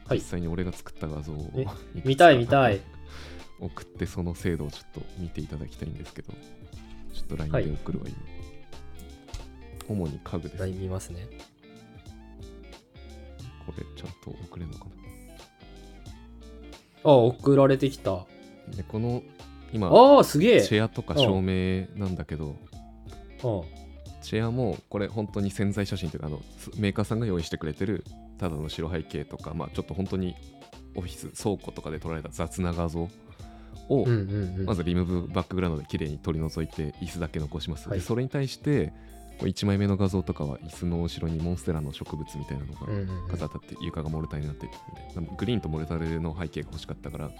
[0.08, 0.18] はい。
[0.18, 1.66] 実際に俺が作った画像を、えい
[2.04, 2.80] 見たい見たい。
[3.58, 6.30] 送ってその精度をちょっと見ていただきたいんですけど
[7.14, 7.64] ちょっと LINE はい。
[7.64, 8.16] で送るわ、今
[9.88, 11.26] 主に家具です、見ますね。
[13.66, 14.90] これちゃんと送れるのかな
[17.04, 18.26] あ、送られてきた。
[18.76, 19.22] でこの
[19.72, 20.62] 今ああ、すげえ。
[20.62, 22.56] チェアとか照明なんだけど
[23.44, 23.62] うん
[24.22, 28.02] チェアもこれ本当に潜在写真というかあのすメーカーさんが用意してくれてる
[28.38, 30.34] ただの白背景とかまあちょっと本当に
[30.96, 33.08] オフィス倉庫とかで撮られた雑な画像
[33.88, 38.92] を、うんうんうんまずリムーブバックグラウンドで綺麗に取り除いて椅子だけ残します、はいでそれに対して
[39.40, 42.86] 1枚目の画像とかは椅子の後ろにモンステラの植物みたいなのが
[43.28, 44.72] 飾ってあって床がモルタルになってて
[45.36, 47.30] グリーンとモルタルの背景が欲しかったから、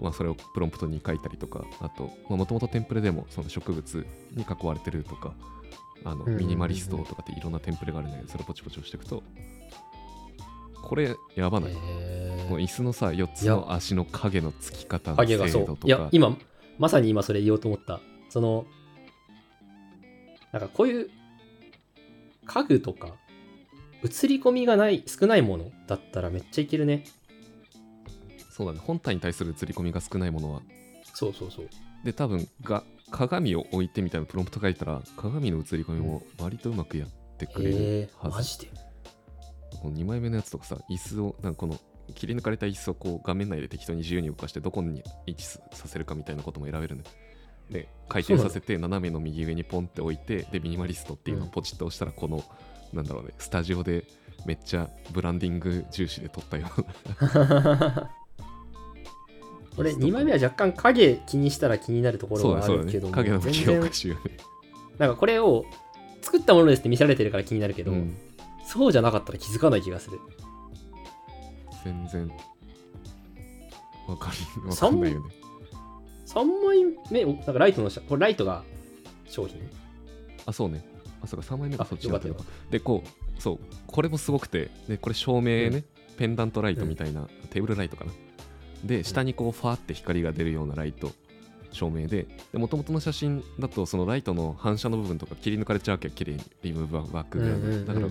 [0.00, 5.34] まあ、それをプロンプトに書いたりとかあともともとテンプレでもその植物に囲われてるとか
[6.04, 9.22] あのミニマリストとかっていろんなテンプレがあるんだけどそれをポチポチ押していくと
[10.82, 12.50] これやばない、へー。
[12.50, 15.86] もう椅子のさ4つの足の影のつき方の影がそう精度とか。
[15.86, 16.36] いや今
[16.78, 18.00] まさに今それ言おうと思った。
[18.28, 18.66] その
[20.52, 21.10] なんかこういう
[22.44, 23.14] 家具とか
[24.04, 27.04] 映り込みがない少ないものだったらめっちゃいけるね。
[28.50, 28.80] そうだね。
[28.84, 30.60] 本体に対する映り込みが少ないものは。
[31.14, 31.68] そうそうそう。
[32.04, 38.68] で多分が鏡を置いてみたいなプロンプト書いたら鏡の映り込みも割とうまくやってくれるはず、マジで？
[39.80, 41.78] この2枚目のやつとかさ椅子をなんかこの
[42.14, 47.04] 切り抜かれた椅子をこう画面内で適当に自由に動かしてどこに位置させるかみたいなことも選べるね
[47.72, 52.44] で回転させて斜めの右上にポンって置いてでミニマリストっていうのをポチッと押したらこの、
[52.92, 54.04] なんだろうねスタジオで
[54.44, 58.10] めっちゃブランディング重視で撮ったような。
[59.78, 64.20] 俺2枚目は若干影気にしたら気になるところがあるけども影の向きがおかしいよね
[64.98, 65.64] なんかこれを
[66.20, 68.14] 作ったものですって見せられてるから気になるけど、うん。
[68.66, 70.18] そうじゃなかったら気づかない気がする。
[71.84, 72.30] 全然
[74.06, 75.41] わかりわかんないよね
[76.34, 78.62] 3枚目をなんかライトの下これライトが
[79.26, 79.60] 商品？
[80.46, 80.84] あそうね。
[81.22, 85.84] あそうか3枚目があそっちだったのかでこうそうこれもすごくてでこれ照明ね、
[86.16, 88.12] ペンダントライトみたいな、テーブルライトかな。
[88.84, 91.12] で下にこうファーって光が出るようなライト
[91.72, 98.06] 照明でもともとの写真だとそのライトの反射の部分とか切り抜かれちゃうわけ綺麗にリムーブバックグラウンドだか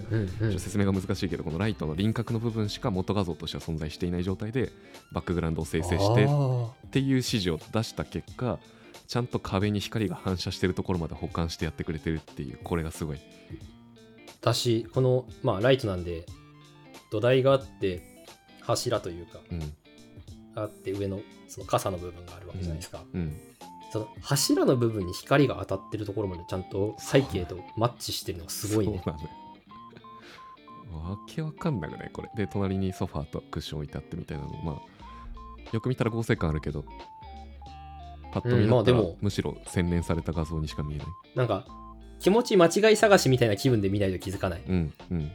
[0.45, 4.71] ら説明が難しいけどこのライトの輪郭の部分しか元画像としては存在していない状態で
[5.13, 8.59] バックグラウンドを生成してっていう指示を出した結果
[9.07, 13.19] ちゃんと壁に光が反射してるところまで保管してやってくれてるっていうこれがすごい。
[14.41, 16.25] だしこのまあライトなんで
[17.11, 18.01] 土台があって
[18.61, 19.73] 柱というかうん
[20.55, 23.37] あって上のその傘の部分があるわけじゃないですか、うん。
[23.91, 29.01] その柱の部分に光が当たってるところまでちゃんと背景とマッチしてるのがすごいね。
[29.03, 29.29] そうなのよ。
[31.09, 32.29] わけわかんなくないこれ。
[32.35, 34.49] で隣にソファーとクッション置いてあってみたいなの。
[34.63, 36.83] まあよく見たら合成感あるけど
[38.33, 41.07] パッと見たら、むしろ洗練された画像にしか見えない。
[41.35, 41.65] なんか
[42.19, 44.63] 気持ち間違い探しみたいな気分で見ないと気づかない。
[44.67, 45.31] うんうん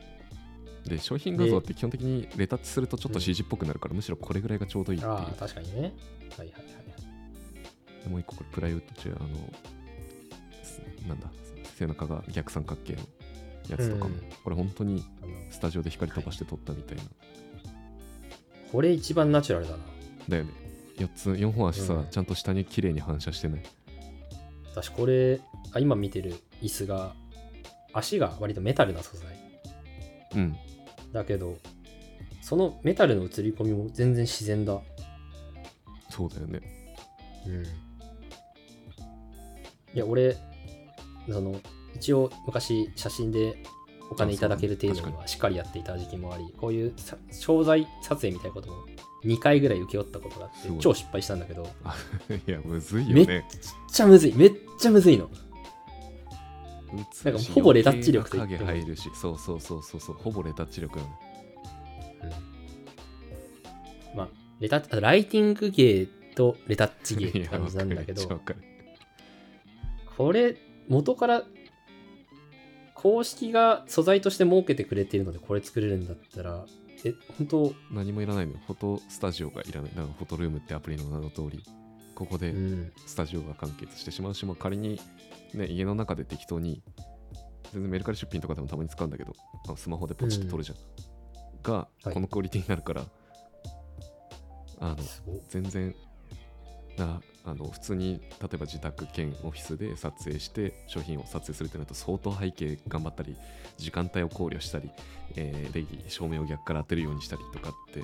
[0.86, 5.12] で商品画像って基本的にレタッチするとちょっと CG っぽくなるから、むしろこれぐらいがちょうどいいっていう。
[5.12, 5.80] ああ確かにね。
[5.80, 5.90] はい
[6.38, 6.76] はいはい
[8.04, 9.34] でもう一個これプライウッドチェアあの
[10.62, 11.28] すなんだ
[11.74, 13.00] 背中が逆三角形の
[13.68, 14.20] やつとかも、うん。
[14.44, 15.04] これ本当に
[15.50, 17.02] スタジオで光飛ばして撮ったみたいな、
[18.70, 19.78] これ一番ナチュラルだな。
[20.28, 20.50] だよね。
[20.98, 22.06] 4つ4本足さ、うん。
[22.10, 23.62] ちゃんと下に綺麗に反射してない
[24.70, 25.40] 私これ
[25.72, 27.12] あ今見てる椅子が
[27.92, 29.26] 足が割とメタルな素材。
[30.36, 30.56] うん
[31.12, 31.56] だけど
[32.42, 34.80] そのメタルの映り込みも全然自然だ。
[36.10, 36.60] そうだよね。
[37.46, 37.64] うん。
[37.64, 37.66] い
[39.94, 40.36] や俺
[41.28, 41.60] その
[41.94, 43.56] 一応昔写真で
[44.10, 48.76] お金いただける程度にはしっかりやっていた時期もありこういうさ商材撮影みたいなことも
[49.24, 51.68] 2回ぐらい請け負ったことがあって超失敗したんだけど。
[52.46, 53.44] いやむずいめっよね
[53.90, 54.34] ちゃむずい。
[54.34, 55.28] めっちゃむずいの
[56.96, 58.58] なんかほぼレタッチ力と言っても。
[58.58, 61.10] 余計な影入るしそうそうそうそうそうほぼレタッチ力なの。
[64.14, 64.28] まあ
[64.60, 68.22] レタあライティング芸とレタッチ芸って感じなんだけど。
[70.16, 70.56] これ
[70.88, 71.44] 元から
[72.94, 76.64] 公式が素材として設けてくれているのでこれ作れるんだったら
[77.04, 77.74] え本当？
[77.90, 78.58] 何もいらないのよ。
[78.66, 79.90] フォトスタジオがいらない。
[79.90, 81.62] だからフォトルームってアプリの名の通り。
[82.14, 82.92] ここでうん。
[83.06, 84.98] スタジオが完結してしまうし、まあ、仮に、
[85.54, 86.82] ね、家の中で適当に
[87.72, 89.32] 全然メルカリ出品とかでもたまに使うんだけど
[89.66, 90.78] あのスマホでポチって撮るじゃん、
[91.62, 92.14] がはい。
[92.14, 93.04] このクオリティになるから、
[94.80, 94.96] あの
[95.48, 95.94] 全然
[96.96, 103.36] なあの普通に例えば自宅兼オフィスで撮影して商品を撮影するってなると相当背景頑張ったり
[103.76, 104.90] 時間帯を考慮したり、
[105.36, 108.02] えーで照明を逆から当てるようにしたりとかって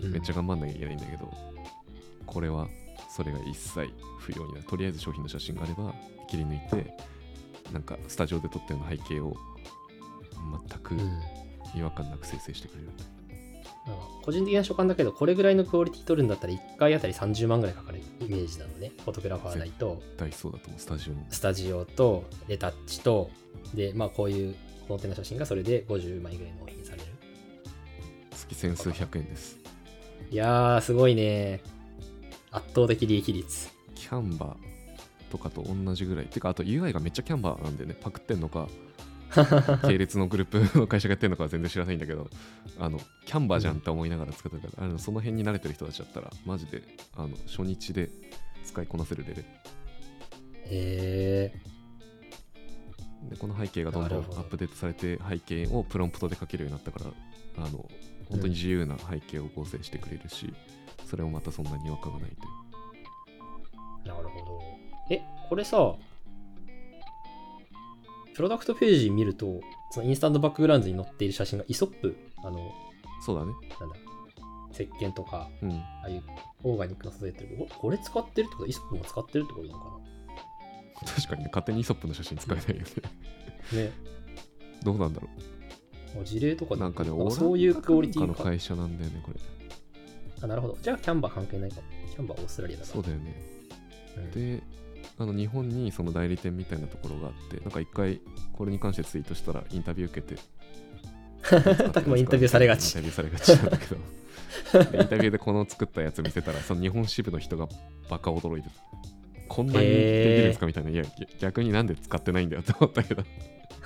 [0.00, 0.12] うん。
[0.12, 1.30] めっちゃ頑張んなきゃいけないんだけど、
[2.26, 2.68] これは
[3.14, 4.66] それが一切不要になる。
[4.66, 5.94] とりあえず商品の写真があれば
[6.30, 6.94] 切り抜いて
[7.72, 9.36] なんかスタジオで撮ったような背景を
[10.68, 11.20] 全くうん
[11.76, 12.86] 違和感なく生成してくれる、
[13.86, 18.92] なんか個人的な所感だけど、これぐらいのクオリティ取るんだったら1回あたり30万ぐらいかかるイメージなのね。
[19.04, 23.30] フォトグラファー代と、大そうだと思うスタジオのスタジオと、レタッチと、
[23.74, 24.54] で、まあこういう
[24.88, 27.04] コンテナ写真がそれで50枚ぐらい納品される。
[28.32, 29.58] 月千数百円です
[30.30, 31.60] いやー、すごいね。
[32.50, 33.68] 圧倒的利益率。
[33.94, 34.70] キャンバー
[35.30, 36.26] とかと同じぐらい。
[36.26, 37.94] てかあと UI がめっちゃキャンバーなんでね。
[37.98, 38.68] パクってんのか
[39.86, 42.28] 系列のグループ の会社がやってるのかは全然知らないんだけど
[42.78, 46.82] あのキャンバーじゃんって思いながら使ってたから、あのその辺に慣れてる人たちだったらマジで
[47.16, 48.10] あの初日で
[48.64, 49.44] 使いこなせるレベル。
[50.72, 51.60] へ
[53.28, 57.12] でこの背景がどんどんアップデートされて背景をプロンプトで書けるようになったか
[57.56, 57.88] らあの
[58.28, 60.52] 本当に自由な背景を合成してくれるし、
[61.04, 62.60] それもまたそんなに違和感がないという。
[64.04, 64.69] ー、なるほど。
[65.10, 65.94] え、これさ、
[68.34, 72.72] プロダクトページ見ると、そのインスタントバックグラウンドに載っている写真がイソップ、あの、
[73.24, 73.96] そうだねなんだ、
[74.72, 76.22] 石鹸とか、うんああいう
[76.62, 79.90] オーガニックの素材ってるこれ使ってるってことイソップも使ってるってことなのか
[81.06, 82.82] 確かにね勝手にイソップの写真使えないよね
[83.72, 83.92] な ね。
[84.82, 85.28] どうなんだろ
[86.14, 88.26] もう事例とかなんかねあそういうクオリティか。
[88.26, 89.40] の会社なんだよねこれ
[90.42, 90.78] あ、なるほど。
[90.82, 91.82] じゃあ、キャンバー関係ないかも。
[92.10, 92.94] キャンバーオーストラリアだから。
[92.94, 93.34] そうだよね
[94.16, 94.62] うんで
[95.18, 98.20] あの日本にその代理店みたいなところがあってなんか一回
[98.52, 100.40] これに関してツイートしたらインタビュー受けて
[101.92, 102.86] たくもインタビューされがち。
[102.86, 103.96] インタビューされがちなんだけど。
[104.90, 107.68] でインタビューでこの作ったやつ見せたらその日本支部の人が
[108.08, 108.74] バカ驚いてた。
[109.48, 109.96] こんなにできるん
[110.48, 110.90] ですかみたいな。
[110.90, 111.04] いや
[111.40, 113.24] 逆になんで使ってないんだよって思ったけど。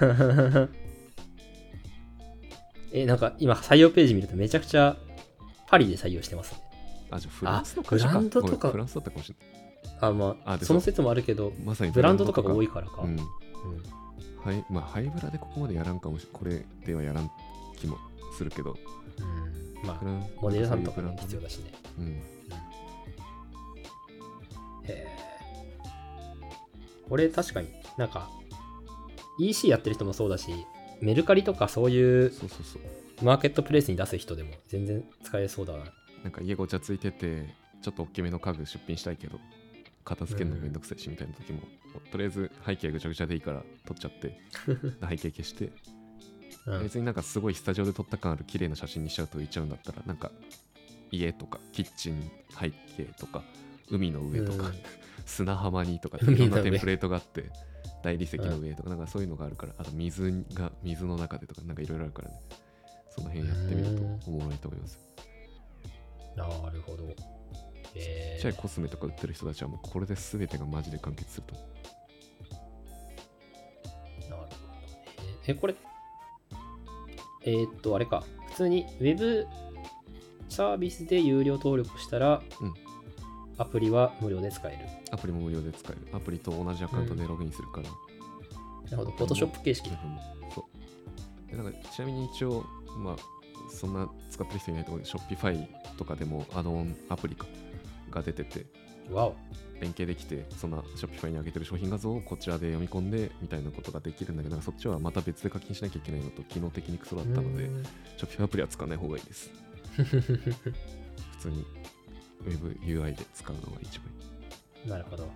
[2.92, 4.96] え、なんか今採用ページ見るとめちゃくちゃ
[5.66, 6.60] パリで採用してますね。
[7.10, 8.20] あじゃあフランスの会社か。
[8.20, 9.36] フランスだったかもしれ
[10.00, 13.02] あ、まあ、その説もあるけど、まさにブランドとかが多いいからか。
[13.02, 13.10] うん。
[13.10, 13.18] うん。
[14.44, 17.30] はいまあハイブラでここまでやらんかもしこれではやらん
[17.78, 17.96] 気も
[18.36, 18.76] するけど。
[19.18, 19.86] うん。
[19.86, 20.04] まあ、
[20.40, 21.72] モデルさんとかも必要だしね。
[21.98, 22.06] うん。
[22.08, 22.20] へ
[24.88, 25.06] え。
[27.08, 28.28] これ確かになんか
[29.38, 30.52] EC やってる人もそうだし、
[31.00, 33.24] メルカリとかそういうそうそうそう。
[33.24, 35.84] マーケットプレイスに出す人でも全然使えそうだな。
[36.22, 39.38] なんか家ごちゃついててちょっと大きめの家具出品したいけど
[40.04, 41.60] 片付けるのめんどくさいしみたいな時も、
[42.10, 44.40] とりあえず背景ぐちゃぐちゃでいいから撮っちゃって
[45.08, 45.72] 背景消して、
[46.66, 46.82] うん。
[46.82, 50.30] 別になんかすごいスタジオで撮った感ある綺麗な写真にしちゃうと浮いちゃうんだったらなんか
[51.10, 53.42] 家とかキッチン背景とか
[53.90, 54.74] 海の上とか、うん。
[55.26, 57.50] 砂浜にとかいろんなテンプレートがあって
[58.02, 62.40] 大理石の上とかなんかそういうのがあるからあと水が水の中でとかなんかいろいろあるからね。
[63.14, 64.98] その辺やってみるとおもろいと思います
[66.34, 67.33] なるほど。
[67.94, 71.64] ちっえちゃいコスメとか売ってる人たちはもうこれで全てがマジで完結すると思
[74.20, 74.54] なるほどね。
[75.46, 75.74] え、これ、
[77.44, 78.24] えーっと、あれか。
[78.48, 79.46] 普通に Web
[80.48, 82.74] サービスで有料登録したら、うん
[83.56, 84.78] アプリは無料で使える。
[85.12, 87.90] アプリも無料で使えるアプリと同じアカウントでログインするから、な
[88.90, 89.10] るほど。
[89.12, 89.90] フォトショップ形式。
[90.52, 90.66] そ
[91.48, 92.64] うでなんかちなみに一応
[92.98, 93.16] まあ
[93.70, 97.46] そんな使ってる人いないと思うけど Shopify とかでもアドオンアプリか
[98.14, 98.66] が出てて。
[99.80, 107.68] 連携できてその Shopify に上げてる商品画像をこちらで読み込んでみたいなことができるんだけどそっちはまた別で課金しなきゃいけないのと機能的にクソだったので
[108.16, 109.50] Shopify アプリは使わない方がいいです。
[109.94, 110.04] 普
[111.38, 111.66] 通に
[112.44, 114.88] WebUI で使うのが一番いい。
[114.88, 115.28] なるほど。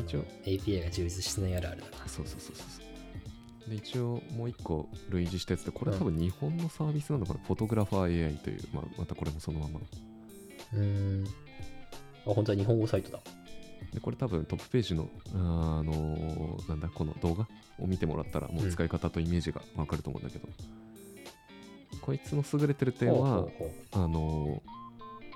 [0.00, 0.24] 一応。
[0.44, 2.08] API が充実してないあるあるだな。
[2.08, 9.72] そうそうそうそうで一応もう一個類似したやつでこれは多分日本のサービスなのかな、フォトグラファー AI という、まあ、またこれもそのまま。
[9.74, 9.80] の
[10.74, 11.24] うーん。
[12.26, 13.18] あ、本当は日本語サイトだ。
[13.92, 17.46] でこれ多分トップページのあのーなんだこの動画
[17.78, 20.48] を見てもらったらもう使い方とイメージがわかると思うんだけど、
[22.00, 23.46] こいつの優れてる点は
[23.92, 24.82] あのー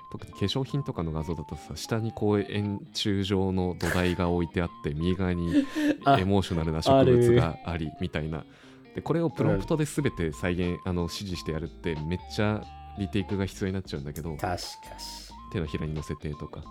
[0.09, 5.65] 特に化粧品とかの画像だとさ下にこう円柱状の土台が置いてあって右側に
[6.05, 8.45] あエモーショナルな植物がありみたいな。
[8.95, 12.63] でこれをプロンプトで全て再現、あの指示してやるってめっちゃ
[12.97, 14.33] リテイクが必要になっちゃうんだけど。
[14.33, 14.57] う確か
[14.97, 15.26] し。
[15.51, 16.63] 手のひらに乗せてとか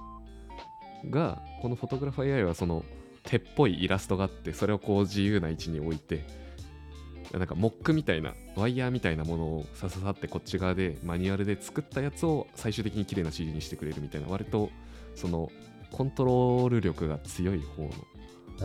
[1.11, 2.85] がこのフォトグラファー AI はその
[3.25, 6.25] 手っぽいイラストがあってそれをこう自由な位置に置いて
[7.33, 14.71] なんかモックみたいなワイヤーみたいなものをさささってこっち側でマニュアルで作ったやつを最終的に綺麗な CG にしてくれるみたいな割と
[15.17, 15.51] その
[15.91, 17.91] コントロール力が強い方の。
[18.59, 18.65] サ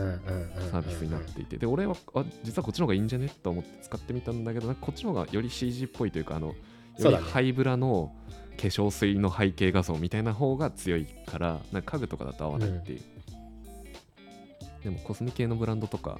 [0.78, 1.58] ービスになっていて。
[1.58, 3.28] で俺はあ実はこっちの方がいいんじゃね？
[3.42, 6.54] と思って使ってみたんだけどこっちの方がより CG っぽいというかあのよ
[6.98, 8.10] りハイブラの
[8.56, 13.00] 化粧水の背景画像みたいな方が強いからなんか家具とかだと合わないっていう、
[14.84, 16.18] でもコスメ系のブランドとか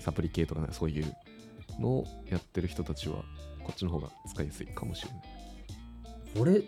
[0.00, 1.16] サプリ系とかねそういう
[1.78, 3.16] のをやってる人たちは
[3.62, 5.20] こっちの方が使いやすいかもしれない。
[6.38, 6.62] これ、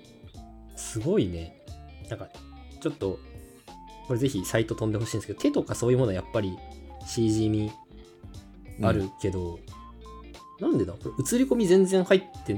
[0.77, 1.65] すごいね。
[2.09, 2.29] なんか、
[2.81, 3.19] ちょっと、
[4.07, 6.57] これぜひサイト飛んでほしいんですけど、手とかそういうものはやっぱり
[7.07, 7.71] CG 味
[8.83, 9.59] あるけど、
[10.61, 10.93] なんでだ？
[10.93, 12.55] これ映り込み全然入って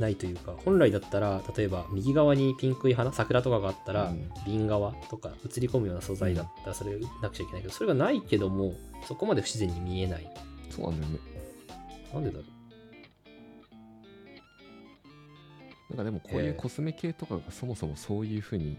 [0.00, 8.74] ないというか、本来だったら、例えば右側にピンクい花、桜とかがあったら、うん瓶側とか映り込むような素材だったらそれなくちゃいけないけど、それがないけども、
[9.06, 10.28] そこまで不自然に見えない。
[10.70, 11.18] そうなんだよね。
[12.14, 12.44] なんでだろ
[15.90, 18.78] なんかでもこういうコスメ系とかがそもそもそういうふうに、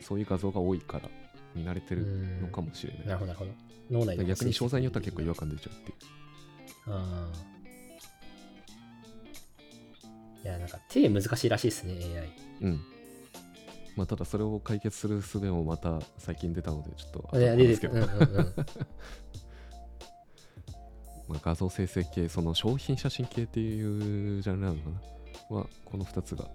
[0.00, 1.08] そういう画像が多いから
[1.54, 1.98] 見慣れてう。
[1.98, 3.06] うるのかもしれない。
[3.06, 3.50] なるほど、なるほど。
[3.90, 5.96] 脳内の逆に詳細によっては結構違和感出ちゃうっていう。
[6.86, 7.51] あー
[10.44, 12.32] いや、なんか手難しいらしいですね、AI。
[12.62, 12.80] うん。
[13.96, 17.94] まあ、ただそれを解決する術もまた最近出たので、ちょっと後いや、で話すけど。
[21.28, 24.90] まあ、画像生成系、その商品写真系っていうジャンルなのか
[25.50, 25.56] な？
[25.56, 26.46] は、この2つが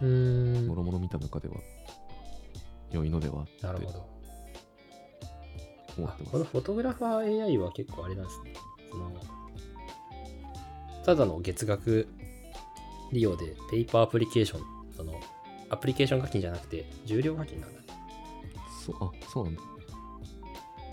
[0.00, 1.56] うーんもろもろ見た中では
[2.90, 4.08] 良いのではなるほど。
[5.98, 6.28] 思ってます。
[6.28, 8.54] あこのフォトグラファー AI は結構あれなんですね。
[8.90, 9.12] その
[11.04, 12.08] ただの月額
[13.12, 14.62] 利用でペーパーアプリケーション、
[14.96, 15.20] その
[15.68, 17.86] アプリケーション課金じゃなくて、重量課金なんだね。
[18.84, 19.62] そうあ、そうなんだ。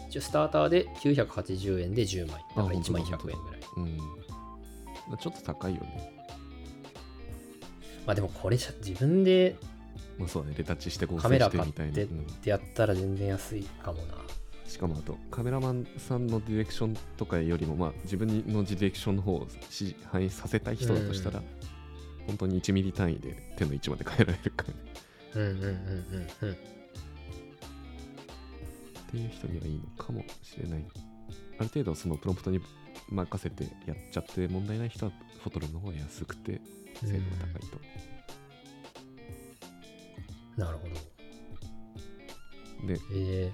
[0.09, 2.45] 一応スターターで980円で10枚。
[2.55, 3.61] だからあ1万本当だ100円ぐらい。
[3.77, 3.97] うん。
[3.97, 6.13] まあちょっと高いよね。
[8.05, 9.55] まあでもこれじゃ自分で
[10.17, 12.21] まあそうだね、レタッチして合カメラ成して買ってっみたいな。
[12.21, 14.15] うんてやったら全然安いかもな。
[14.67, 19.47] しかもあとカメラマンさんのディレクションとかよりも、まあ、自分のディレクションの方を
[20.11, 21.45] 反映させたい人だとしたら、うん
[22.27, 24.79] 本当に1ミリ単位で手の位置まで変えられるから、ね、
[25.35, 25.69] うんうんうんうん
[26.41, 26.53] うん。
[26.53, 26.57] っ
[29.11, 30.85] ていう人にはいいのかもしれない
[31.59, 32.59] ある程度そのプロンプトに
[33.09, 35.11] 任せてやっちゃって問題ない人は
[35.43, 36.61] フォトロの方が安くて
[37.01, 37.19] 精度が
[37.53, 37.79] 高いと、
[40.61, 40.93] なるほど。
[42.87, 43.51] でえ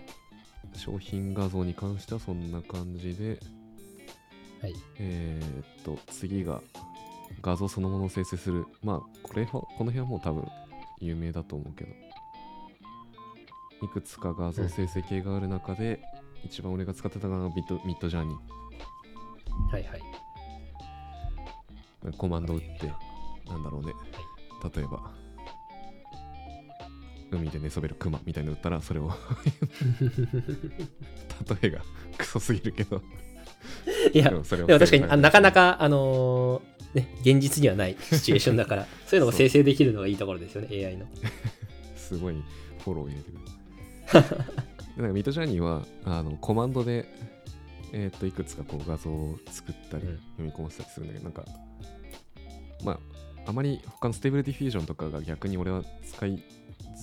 [0.74, 4.76] 商品画像に関してはそんな感じでー、はい。
[4.98, 6.62] えーっと次が
[7.42, 8.66] 画像そのものを生成する。
[8.84, 10.48] まあこれはこの辺はもう多分
[11.00, 11.92] 有名だと思うけど。
[13.82, 16.02] いくつか画像生成系がある中で、
[16.44, 18.36] 一番俺が使ってたのがミッドミッドジャーニ
[19.72, 20.02] はいはい。
[22.06, 22.68] ーコマンド打って
[23.48, 23.94] なんだろうね。
[24.76, 25.12] 例えば
[27.32, 29.12] 海で寝そべるクマみたいなの打ったらそれを。
[31.62, 31.82] 例えが
[32.18, 33.02] クソすぎるけど
[34.14, 34.60] いやで、も確
[34.92, 41.06] かにあなかなかか、あのーね、現実にはないシチュエーションだから、 そういうのを生成できるのがいいところですよね、AI の。
[41.96, 42.36] すごい
[42.84, 44.40] フォロー入れてくる。
[44.96, 47.06] でなんか Midjourney はあのコマンドで、
[47.94, 51.46] えーっといくつかこう画像を作ったり、うん読み込ませたりするんだけど、なんか、
[52.84, 53.00] まあ、
[53.46, 56.44] あまり他の Stable Diffusion とかが逆に俺は使い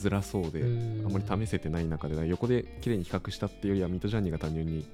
[0.02, 0.62] づらそうで、
[1.06, 4.86] あまり試せてない中で、横で綺麗に比較したっていうよりは、 Midjourney が単純に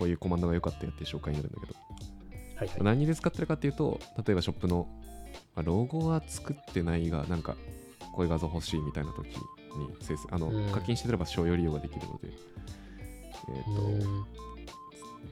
[0.00, 1.74] こういうコマンドが良かったよっていう紹介になるんだけど、
[2.56, 2.78] はいはい。
[2.82, 4.88] 何で使ってるかっていうと、例えばショップの、
[5.54, 7.54] まあロゴは作ってないが、なんか、
[8.14, 9.34] こういう画像欲しいみたいな時に
[10.30, 10.72] あの、うん。
[10.72, 12.30] 課金してれば商用利用ができるので、
[13.54, 14.26] えっ、と、うん。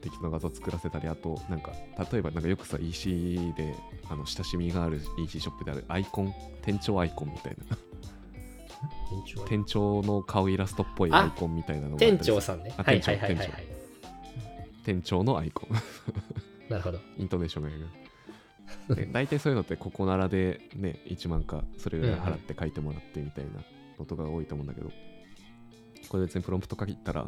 [0.01, 1.71] 適当な画像作らせたり、あと、なんか、
[2.11, 3.75] 例えば、なんかよくさ、EC で、
[4.07, 7.77] あの、親しみがある EC ショップであるアイコン、店長アイコンみたいな、
[9.47, 12.73] 店長の顔イラストっぽいアイコンみたいなのが店長さんね。
[12.77, 13.78] あはい店長はいはいはい、はい。
[14.83, 15.73] 店長のアイコン。
[16.69, 16.99] なるほど。
[17.17, 17.87] イントネーションがいる。
[18.95, 23.63] で 大体そういうのってここならでね1万かそれぐらい払って書いてもらってみたいな
[23.97, 24.91] のとかが多いと思うんだけど
[26.07, 27.27] これ別にプロンプト書いたら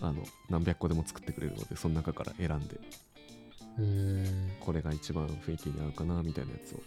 [0.00, 2.80] あの何百個でも作ってくれるのでその中から選んで。
[4.60, 6.82] これが一番雰囲気に合うかなみたいなやつを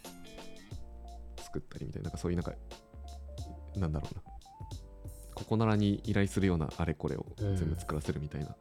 [1.43, 2.53] 作ったりみたいななんかそういうなんか
[3.75, 4.21] なんだろうな
[5.35, 8.55] ここならに依頼するようなあれこれを全部作らせるみたいな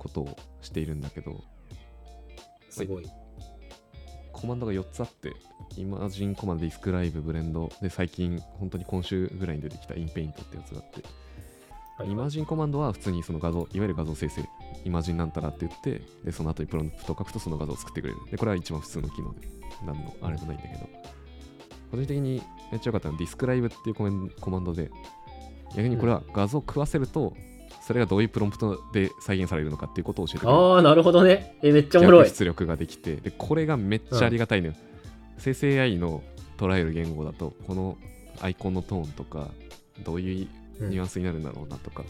[0.00, 1.44] ことをしているんだけど、
[2.68, 3.08] すごい。
[4.32, 5.34] コマンドが4つあって、
[5.76, 11.02] イマジンコマンド、ディスクライブ、ブレンド、で、最近、本当に今週ぐらいに出てきたインペイントってやつがあって、
[11.98, 14.48] はいイマジンコマンドは普通にその画像、いわゆる画像生成、
[14.86, 18.20] イマジンなんたらって言って、で、その後にプロンプトを書くとその画像を作ってくれる。
[18.30, 19.48] で、これは一番普通の機能で、
[19.84, 20.88] 何のあれもないんだけど、
[21.90, 22.42] 個人的に
[22.72, 24.90] めっちゃ良かったのは、ディスクライブっていうコメンコマンドで、
[25.76, 27.34] 逆にこれは画像を食わせると、
[27.90, 30.56] それがどういうプロンプトで再現されるのかっていうことを教えてくれる。
[30.56, 31.56] ああ、なるほどね。
[31.60, 32.24] え、めっちゃおもろい。
[32.26, 34.74] 逆出力ができてでこれがめっちゃありがたいのよ、
[35.38, 36.22] 生成 AI の
[36.56, 37.98] 捉える言語だとこの
[38.40, 39.48] アイコンのトーンとか
[40.04, 40.48] どういう
[40.82, 42.04] ニュアンスになるんだろうなとか、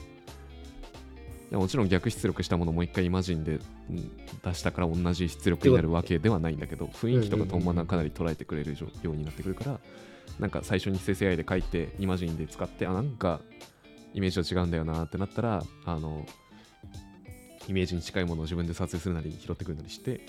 [1.51, 3.53] やもちろん逆出力したものをもう一回イマジンで
[3.89, 4.11] うん
[4.45, 9.81] 出したから同じ出力になるわけではないんだけど雰囲気とかトーンマナーかなり捉えてくれるようになってくるから
[10.39, 13.41] なんか最初に生成 AI で書いてイマジンで使ってあなんか
[14.15, 16.27] イメージと違うんだよなってなったらあの
[17.69, 20.21] イメージに近いものを自分で撮影するなり拾ってくるなりして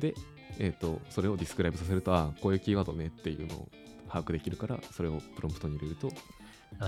[0.00, 0.14] で、
[0.58, 3.68] えー、とそれをディスクライブさせるとあこういうキーワードねっていうのを
[4.08, 6.12] 把握できるからそれをプロンプトに入れると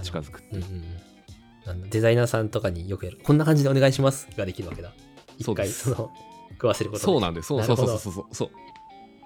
[0.03, 0.65] 近づくっていう。
[1.67, 3.19] あのデザイナーさんとかによくやる。
[3.23, 4.93] こんな感じでお願いしますができるわけだ。
[5.39, 6.13] 一回、その、
[6.51, 7.05] 食わせることで。
[7.05, 7.49] そうなんです。
[7.49, 8.51] そうそうそうそうそう。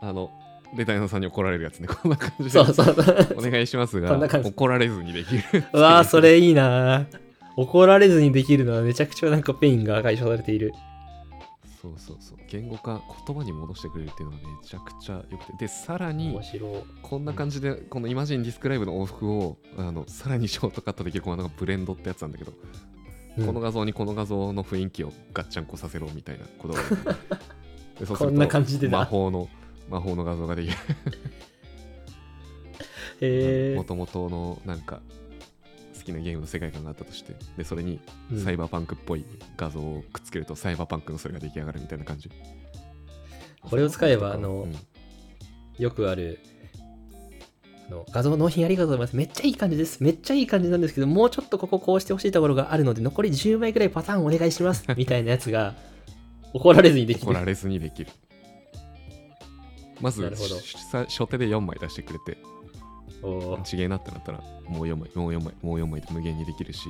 [0.01, 0.31] あの
[0.77, 1.89] デザイナーさんに怒られるやつね。
[1.93, 2.51] こんな感じで。
[2.51, 2.97] そうそう。
[3.37, 5.43] お願いしますが怒られずにできる
[5.73, 5.79] う。
[5.79, 7.01] わー、それいいな。
[7.01, 7.07] ー
[7.57, 10.73] 怒られずにできるのはめちゃくちゃなんかペインが解消されている。
[11.83, 12.39] そうそうそう。
[12.49, 15.53] 言語化言葉に戻してくれるっていうのがめちゃくちゃ良くて。
[15.59, 16.85] でさらに面白い。
[17.03, 22.53] こんな感じで、この imagine describe の往復をあのさらにショートカットできるこのブレンドってやつなんだけど、
[23.39, 23.47] うん。
[23.47, 26.83] この画像にこの画像の雰囲気をガッチャンコさせろみたいなことが
[28.17, 29.49] こんな感じでだ魔法の
[29.89, 30.77] 魔法の画像ができる
[33.21, 35.01] へもともとのなんか
[35.97, 39.25] 好きなゲームの世界観があったとしてでそれにうんサイバーパンクっぽい
[39.57, 42.31] 画像をくっつけると、サイバーパンクのそれが出来上がるみたいな感じ
[43.63, 44.77] これを使えば、あのうん、
[45.79, 46.39] よくある、
[47.89, 49.17] あの画像納品ありがとうございます。
[49.17, 50.03] めっちゃいい感じです。
[50.03, 54.85] めっちゃいい感じなんですけど、もうちょっとこここうしてほしいところがあるので、残り10枚くらいパターンお願いします。
[54.97, 55.75] みたいなやつが、
[56.55, 57.27] 怒られずにできる。
[57.27, 58.11] 怒られずにできる
[60.01, 60.57] まずなるほど。
[60.61, 62.39] しさ初手で4枚出してくれて
[63.23, 63.63] おー。
[63.63, 64.39] ちげえなってなったら
[64.69, 66.89] もう4枚もう4枚もう4枚で無限にできるし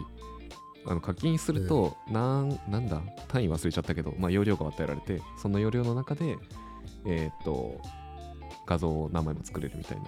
[0.87, 3.03] あの課金すると、なんなんだ？
[3.29, 6.37] 単位忘れちゃったけど、まあ、容量が与えられてその容量の中で
[7.05, 7.81] えーっと
[8.67, 10.05] 画像を何枚も作れるみたいな。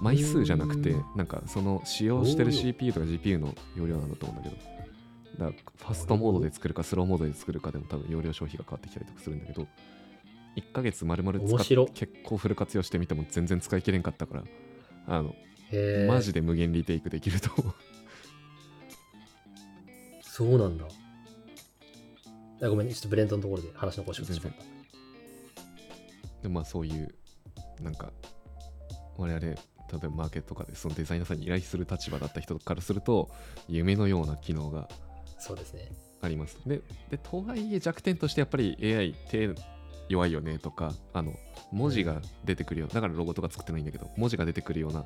[0.00, 1.04] 枚数じゃなくてうん。
[1.14, 9.68] なんかその使用してる CPU とか GPU の容量なんだと思うんだけどだからファストモードで作るかスローモードで作るかでも多分容量消費が変わってきたりとかするんだけど
[10.56, 14.44] 1ヶ月丸々使って結構フル活用してみても全然使い切れんかったから
[15.06, 15.34] あの
[16.08, 17.74] マジで無限リテイクできると思う。
[20.22, 20.84] そうなんだ。
[22.60, 24.62] あごめんね、ちょっとブレンドのところで話の腰をしまった。
[26.42, 27.14] でまあそういう、
[27.80, 28.12] なんか、
[29.16, 29.56] 我々、例え
[29.96, 33.30] ばマーケットとかでそのデザイナーさんに依頼する立場だった人からすると、
[33.68, 34.88] 夢のような機能が
[35.38, 35.92] そうですね。
[36.20, 36.58] あります。
[36.66, 36.80] で、
[37.10, 39.54] でとはいえ弱点としてやっぱり AI 手
[40.08, 41.34] 弱いよねとか、あの、
[41.72, 45.04] 文字が出てくるよ、だからロゴとか作ってないんだけど、文字が出てくるような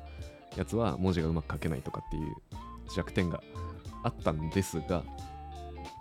[0.55, 2.35] やつは文字がうまく書けないとかっていう
[2.95, 3.41] 弱点が
[4.03, 5.03] あったんですが、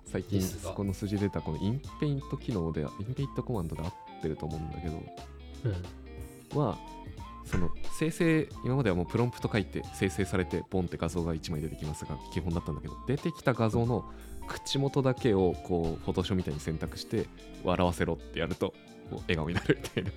[0.06, 3.92] 最近そこの数字出たこのインペイント機能で、インペイントコマンドで合っ
[4.22, 5.02] てると思うんだけど、
[6.54, 6.58] うん。
[6.58, 6.78] は
[7.48, 14.04] その生成今まではもうプロンプト書いて生成されてポンって画像が1枚出てきますが基本だったんだけど出てきた画像の
[14.46, 17.26] 口元だけをこうフォトショーみたいに選択して
[17.64, 18.74] 笑わせろってやると
[19.10, 20.14] こう笑顔になるみたいなへ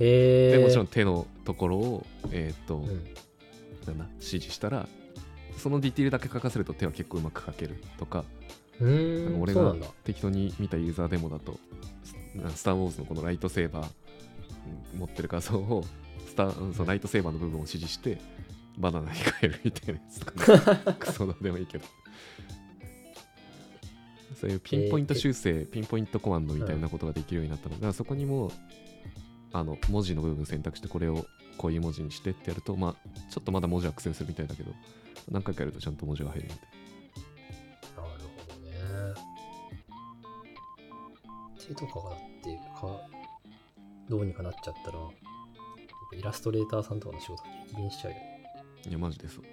[0.00, 0.50] え。
[0.52, 2.86] でもちろん手のところをえっ、と、うん。
[3.86, 4.86] なんだ指示したら
[5.56, 8.24] そのディティールだけ書かせると手は結構うまく書けるとか
[8.80, 9.74] うーん、俺が。
[10.04, 11.58] 適当に見たユーザーデモだと
[12.04, 12.14] ス
[12.56, 13.86] スター・ウォーズのこのライトセーバー
[14.94, 15.84] うん持ってる画像を
[16.26, 18.18] スターそのライトセーバーの部分を指示して
[18.78, 21.84] バナナに変えるみたいなやつとか、ね、 クソどうでもいいけど
[24.34, 28.52] そういうピンポイント修正、ピンポイントコマンドみたいなことができるようになったので、だからそこにも
[29.52, 31.26] あの文字の部分選択してこれを
[31.58, 32.94] こういう文字にしてってやるとまあ
[33.30, 34.72] ちょっとまだ文字は苦戦するみたいだけど
[35.30, 36.58] 何回かやるとちゃんと文字が入るみたい
[37.96, 39.20] なるほどね。
[41.58, 43.00] 手とかがだってか、
[44.08, 44.98] どうにかなっちゃったら、
[46.18, 48.40] イラストレーターさんとかの仕事激減しちゃうよね。
[48.88, 49.44] いやマジでそう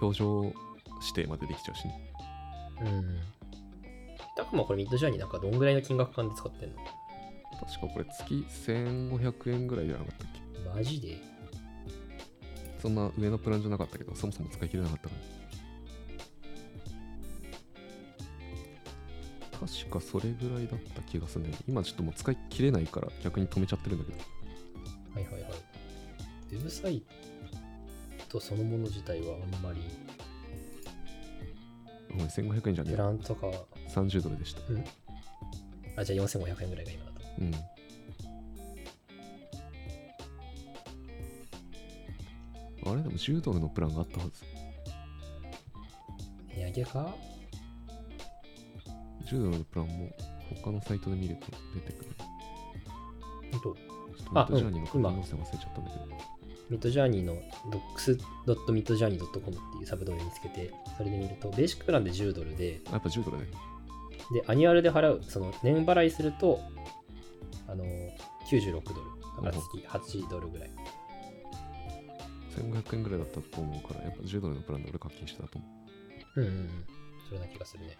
[0.00, 0.54] 表情指
[1.14, 2.12] 定までできちゃうしね
[2.80, 3.20] うん。
[4.36, 6.76] たくまこれミッドジャーニーなんかどんぐらいの金額感で使ってんの？
[7.60, 10.40] 確かこれ月1500円ぐらいじゃなかったっけ？
[10.76, 11.16] マジで？
[12.80, 15.14] そんな上のプランじゃなかったけど、そもそも使い切れなかったか
[19.60, 19.66] ら。
[19.66, 21.50] 確かそれぐらいだった気がするね。
[21.66, 24.18] 今ちょっともう使い切れないから逆に止めちゃってるんだけど。
[25.14, 25.52] はいはいはい。
[26.52, 27.02] ウェブサイ
[28.28, 29.80] トそのもの自体はあんまり、
[32.18, 32.98] ごめん、1500円じゃねプえ。
[32.98, 33.46] ランとか、
[33.88, 34.60] 30ドルでした。
[35.96, 37.20] あ、じゃあ4500円ぐらいが今だと。
[37.40, 37.54] うん。
[42.92, 43.02] あれ？
[43.02, 44.32] でも10ドルのプランがあったはず。
[46.56, 47.14] 値上げか
[49.26, 50.10] ？10ドルのプランも
[50.62, 52.10] 他のサイトで見ると出てくる。
[53.52, 53.76] ほんとちょっ
[54.24, 56.37] とミッドジャーニーのあうん可能性忘れちゃったんだけど。
[56.70, 57.34] Midjourney の
[58.46, 63.46] docs.midjourney.com っていうサブドメ見つけて、それで見ると、ベーシックプランで10ドルで、あやっぱ10ドルね。
[64.32, 66.60] で、 annual で払う、その年払いすると、
[67.66, 67.84] あの、
[68.50, 69.18] 96ドル。
[69.42, 69.62] だから
[69.96, 70.70] 月8ドルぐらい。
[72.56, 75.66] 1500円ぐらいだったと思うから、やっぱ10ドルのプランで俺課金してたと思
[76.36, 76.68] うんうんうん。
[77.28, 77.96] それな気がするね。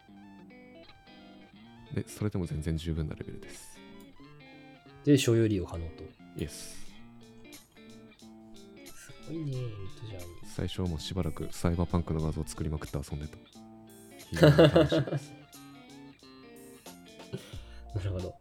[1.92, 1.96] う。
[1.96, 3.78] で、それでも全然十分なレベルです。
[5.04, 6.04] で、所有利用可能と。
[6.36, 6.87] イエス。
[9.32, 9.72] い
[10.44, 13.38] 最初はもうしばらくサイバーパンクの画像を作りまくって遊んでた。
[17.94, 18.34] なるほど。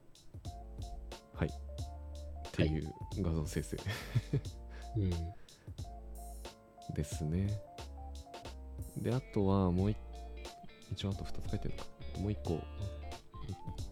[1.34, 1.48] はい。
[1.48, 3.78] っていう画像生成
[4.98, 5.10] うん。
[6.94, 7.48] ですね。
[8.98, 9.98] で、あとはもう一
[10.92, 11.90] 一応あと2つ書いてるのか。
[12.20, 12.60] もう一個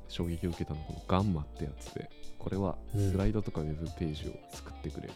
[0.08, 5.14] 衝撃を受けたのはこのガンマってやつで、これはうんスライドとかウェブページを作ってくれる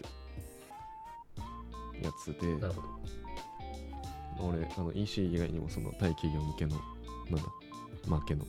[2.04, 2.88] やつで、なるほど。
[4.41, 6.78] 俺あの EC 以外にもその対企業向けの
[7.30, 7.43] なんだ
[8.08, 8.45] マーケの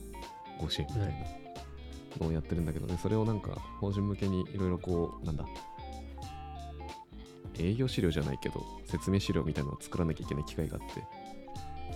[0.59, 5.45] ご支援みたいなのをやってるんだけどね、それをなんか法人向けにいろいろこうなんだ
[7.59, 11.03] 営業資料じゃないけど説明資料みたいなのを作らなきゃいけない機会があって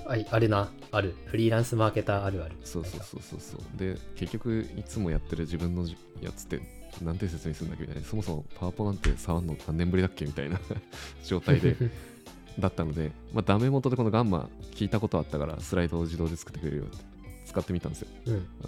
[0.08, 1.16] はい、あるな、ある。
[1.26, 2.56] フリーランスマーケターあるある。
[2.64, 6.62] そうそうそうそうそうで結局いつもやってる自分のじやつって
[7.04, 8.08] なんて説明するんだっけみたいな。
[8.08, 10.60] そもそもパワポなんて触るの何年ぶりだっけみたいな
[11.26, 11.76] 状態で
[12.60, 16.98] だったので、まあ、ダメ元でこのガンマ聞いたことあったからスライドを自動で作ってくれるよって
[17.46, 18.08] 使ってみたんですよ。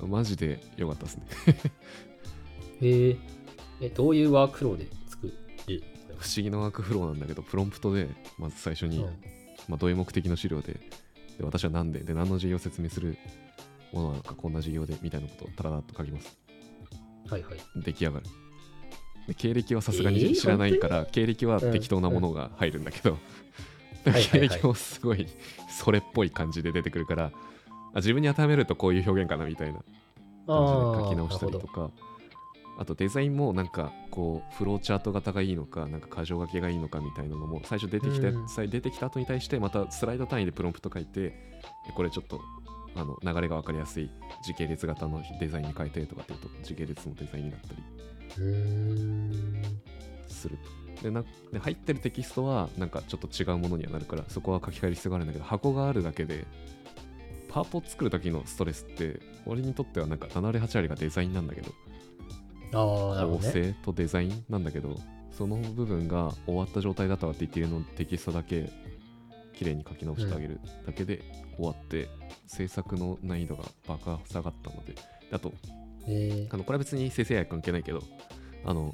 [0.02, 0.10] うん。
[0.10, 1.26] マジで良かったですね。
[2.82, 3.18] えー、
[3.82, 5.34] え、どういうワークフローで作る？
[6.18, 9.04] 不思議なワークフローなんだけどプロンプトでまず最初に、うん。
[9.68, 10.80] まあ、どういう目的の資料で
[11.38, 13.18] で私は何でで何の事業を説明する
[13.94, 16.38] ものなのかこんな事業でみたいなことをタラダッと書きます。
[17.76, 18.26] 出来上がる。
[19.28, 23.18] で経歴はさすがえーに知らないから、経歴は適当なものが入るんだけど、
[24.32, 25.28] 経歴もすごい
[25.70, 27.32] それっぽい感じで出てくるから
[27.94, 29.80] あ自分に当てはめるとこういう表現かなみたいな。
[30.48, 31.92] 感じで書き直したりとか。
[32.80, 38.48] あとデザインもなんかこうフローチャート型がいいのかなんか箇条書きがいいのかみたいなのも最初出てきた、うん。
[38.48, 41.34] さ出てきた後に対してまたスライド単位でプロンプト書いて
[41.90, 42.40] えこれちょっと
[42.98, 44.10] あの流れが分かりやすい
[44.44, 47.84] 時系列型のデザインに変えてとかっていうと時系列のデザインになったり。
[50.28, 50.58] する
[50.98, 56.46] とでなで入ってるテキストはなんかちょっと違うものにはなるからそこは書き換える必要があるんだけど箱があるだけで
[57.50, 61.72] パワポ作る時のストレスって俺にとってはなんか7割8割がデザインなんだけど
[63.38, 63.52] 構。
[63.52, 64.96] 成とデザインなんだけど
[65.32, 68.70] その部分が終わった状態だったわって言っているのテキストだけ
[69.58, 71.24] 綺麗に書き直してあげるだけで
[71.58, 72.10] 終わって、
[72.46, 74.94] 制作の難易度が爆発下がったので
[75.32, 75.52] あと
[76.08, 78.02] えあのこれは別に生成 AI 関係ないけど
[78.64, 78.94] あの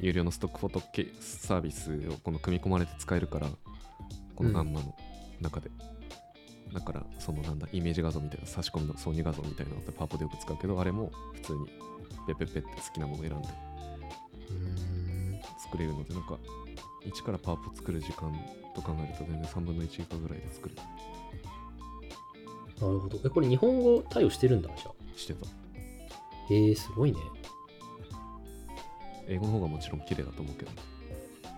[0.00, 3.48] 有料のストックフォト系サービスをこの組み込まれて使えるから
[4.36, 4.94] このガンマの
[5.40, 5.70] 中で、
[6.72, 11.58] だからそのなんだイメージ画像みたいな差し込みの挿入画像みたいなのってパワポでよく使うけどあれも普通に
[12.26, 13.50] ペッペッペって好きなもの選んでー、
[14.50, 15.40] うーん。
[15.58, 16.38] 作れるのでなんか
[17.04, 18.32] 一からパワポ作る時間
[18.74, 20.82] と考えると全然3分の1以下ぐらいで作れな
[22.92, 23.20] るほど。
[23.24, 25.18] え、これ日本語対応してるんだ、じゃあ？
[25.18, 25.46] してた
[26.50, 27.18] えー、すごいね。
[29.26, 30.70] 英語の方がもちろん綺麗だと思うけど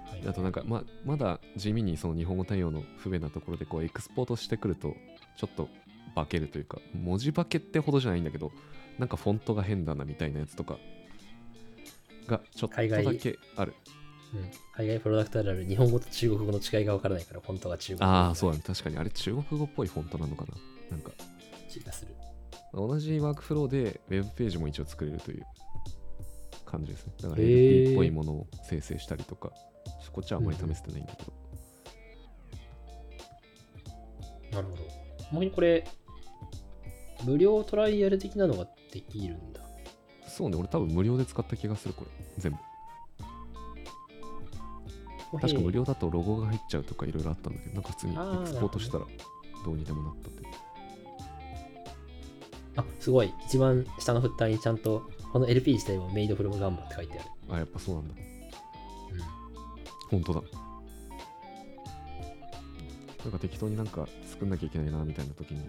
[0.09, 4.95] はいあとなんかままだ地味にその日本語対応の不便なところでこうエクスポートしてくると
[5.37, 5.69] ちょっと
[6.15, 8.53] 化けるというか文字化けってほどじゃないんだけど
[8.99, 10.79] なんかフォントが変だなみたいなやつとか
[12.27, 13.75] がちょっとだけある
[14.35, 14.51] うん。
[14.75, 18.15] 海外プロダクトあるある日本語と中国語の違いが分からないから、本当は中国語。
[18.15, 18.57] ああそうだ。
[18.59, 18.99] ね確かに。
[18.99, 20.55] あれ中国語っぽいフォントなのかな？
[20.91, 21.13] なんか。
[21.69, 22.15] 気がする。
[22.73, 25.47] 同じワークフローでウェブページも一応作れるという
[26.65, 27.13] 感じですね。
[27.23, 29.51] だから LP っぽいものを生成したりとか。
[30.13, 31.33] こっちはあんまり試せてないんだけど、
[34.51, 34.83] なるほど。
[35.31, 35.85] もうこれ、
[37.25, 39.61] 無料トライアル的なのができるんだ。
[40.27, 40.57] そうね。
[40.57, 42.11] 俺多分無料で使った気がするこれ。
[42.39, 42.59] 全部
[45.33, 49.05] 確か無料だとロゴが入っちゃうとかいろいろあったんだけど、なんか普通にエクスポートしたら
[49.65, 50.49] どうにでもなったっていう。
[52.77, 53.33] あ、すごい。
[53.47, 57.29] 一番下のフッターにちゃんと、この LP 自体もメイドフロムガンバって書いてある。
[57.51, 58.13] あ、やっぱそうなんだ。
[58.13, 60.21] うん。
[60.21, 60.43] 本当だ。
[63.25, 65.69] なんか適当になんか作んなきゃいけないなみたいな時に、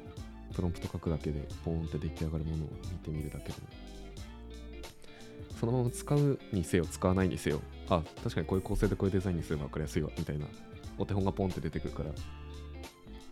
[0.53, 3.57] プロンプト書くだけでポーンって出来上がるものを見てみるだけでも、
[5.59, 10.45] そのまま使うにせよ、使わないにせよ、あ、確かにこういう構成でこういうデザインにすれば分かりやすいわみたいな
[10.97, 12.15] お手本がポンって出てくるから、ま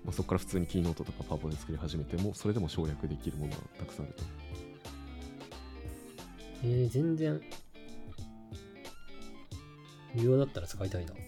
[0.10, 4.24] あ、そこから普通にキーノートとかパワポで作り始めても、それでも省略できるものがたくさんあると。
[6.64, 7.42] えー、全然、
[10.14, 11.14] 無料だったら使いたいな。
[11.14, 11.20] プ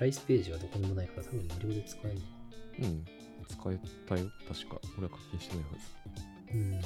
[0.00, 2.26] ライスページはどこにもないから多分無料で使えるのか。
[2.78, 3.04] うん。
[3.48, 4.80] 使えたよ、確か。
[4.96, 5.70] 俺は課金してないは
[6.48, 6.54] ず。
[6.54, 6.80] うん。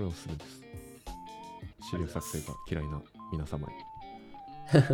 [0.00, 0.62] これはおすすめです。
[1.90, 3.74] 資料作成が嫌いな皆様に。
[4.80, 4.86] で、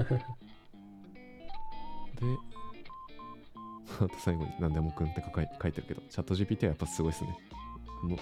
[4.01, 7.39] あと最後に何でもくんって書かい書いてるけど、チャット GPT はやっぱすごいですね。
[8.03, 8.19] もう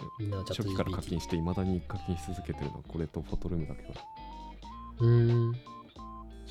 [0.46, 3.94] 初期から課金して、いまだに課金し続けてるのはこれとフォトルームだけど、
[4.98, 5.54] うーん。
[5.54, 5.60] チ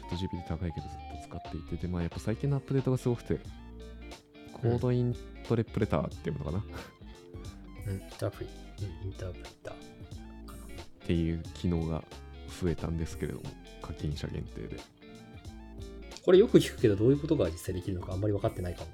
[0.01, 3.39] ャット GPT 高いけどずっと使っていて、で、まあやっぱ最近のアップデートがすごくて、
[4.51, 5.15] コードイン
[5.47, 6.63] トレプレターっていうのかな、っ
[7.85, 7.93] うん。
[7.93, 8.49] インタープリ、
[8.87, 11.07] うん、インタープリター。
[11.07, 12.03] ていう機能が
[12.61, 13.45] 増えたんですけれども、
[13.81, 14.79] 課金者限定で。
[16.25, 18.87] これよく聞くけど、どういうことが実際できるのかあんまり分かってないかも。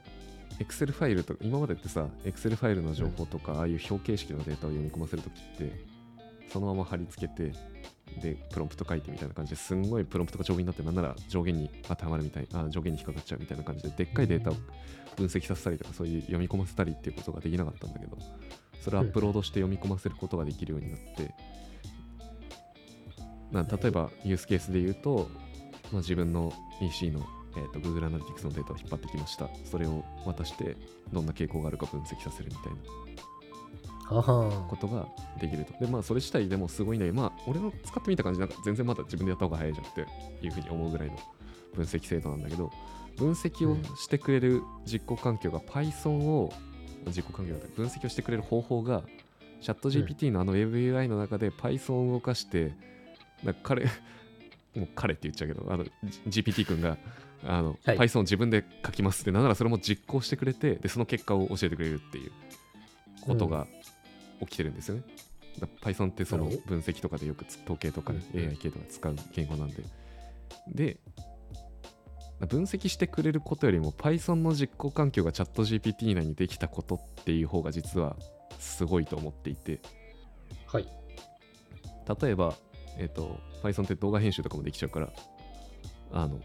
[0.60, 5.86] Excel ファイルとか、今までってさ、Excel ファイルの情報とか、ああいう表形式のデータを読み込ませるときって、
[6.52, 7.54] そのまま貼り付けて、
[8.22, 14.56] で、プロンプト書いてみたいな感じですんごいプロンプトが上限になって、なんなら上限に当てはまるみたいあ上限に引っかかっちゃうみたいな感じで、でっかいデータを
[15.16, 18.18] 分析させたりとか、そういう読み込ませたりっていうことができなかったんだけど、
[18.82, 21.34] それをアップロードして読み込ませることができるようになって、な
[23.52, 25.30] 例えばユースケースで言うと、
[25.92, 27.26] まあ、自分の EC の、
[27.58, 29.50] えー、と Google Analytics のデータを引っ張ってきました。
[29.66, 30.76] それを渡して、
[31.12, 33.10] どんな傾向があるか分析させるみたいな。
[34.10, 35.08] ことが
[35.40, 35.74] できると。
[35.80, 40.06] で、まあ、それ自体でもすごいんだけど、まあ、俺の使ってみた感じ、なんか全然まだ自分でやった方が早いじゃんって
[40.46, 41.18] いうふうに思うぐらいの
[41.76, 42.72] 分析精度なんだけど、
[43.18, 46.52] 分析をしてくれる実行環境が Python を、
[47.08, 49.04] 実行環境だったり分析をしてくれる方法が、
[49.62, 52.74] チャット GPT のあの WebUI の中で Python を動かして、
[53.64, 53.86] 彼、
[54.76, 55.86] もう彼って言っちゃうけど、あの
[56.28, 56.98] GPT 君が
[57.44, 62.32] あの、はい Python を自分で書きますって、なんならそれも実行してくれて、でその結果を教えてくれるっていう
[63.22, 63.68] ことが
[64.42, 65.04] 起きてるんですよね。
[65.60, 69.84] だから Python ってその分析とかでよくつ統計とか、ねうんうん AI 系とか使う言語なんで。
[70.68, 70.98] で、
[72.48, 78.16] 分析してくれることよりも Python の実行環境がチャット GPT 内にできたことっていう方が実は
[78.60, 79.80] すごいと思っていて、
[80.66, 80.88] はい。
[82.22, 82.56] 例えば、
[83.00, 85.10] えっ、と、Python って動画編集とかもできちゃうから、
[86.12, 86.40] あの、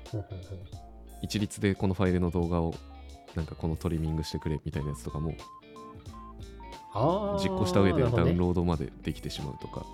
[1.23, 2.75] 一律でこのファイルの動画を
[3.35, 5.35] なんかこのトリミングしてくれみたいなやつとかも。
[7.43, 9.85] 実行した上でダウンロードまでできてしまうとか、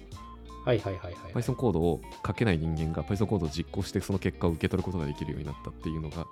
[0.67, 1.33] はいはいはいはい。
[1.33, 6.27] Python コードを書けない人間が Python コードを実行してその結果を受け取ることができるようになったっていうのが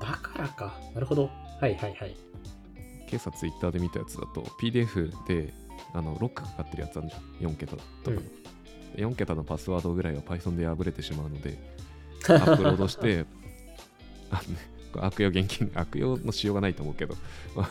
[0.00, 0.80] だからか。
[0.94, 1.26] なるほど。
[1.60, 2.16] はいはいはい。
[3.10, 5.52] 今朝 Twitter で見たやつだと PDF で
[5.92, 8.22] あのロックかかってるやつあるじゃん4桁とかの、
[8.96, 11.58] 4桁のパスワードぐらいは Python で破れてしまうので
[12.28, 13.24] アップロードして
[14.30, 17.14] あのねこれ悪用現金悪用のしようがないと思うけど、
[17.54, 17.70] ま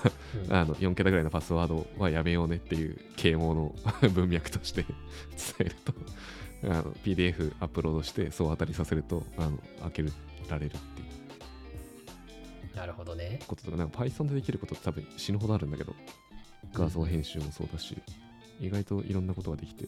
[0.49, 3.76] あの4桁ぐらいのパスワードはやめようねっていう啓蒙の
[4.11, 4.95] 文脈として伝
[5.59, 5.93] えると
[7.03, 10.03] PDF アップロードしてそう当たりさせるとあの開け
[10.49, 11.03] られるってい
[12.74, 13.39] うなるほどね。
[13.47, 15.93] こととかなんか Python でできることって多分死ぬほどあるんだけど
[16.74, 17.97] 画像編集もそうだし、
[18.61, 19.86] 意外といろんなことができて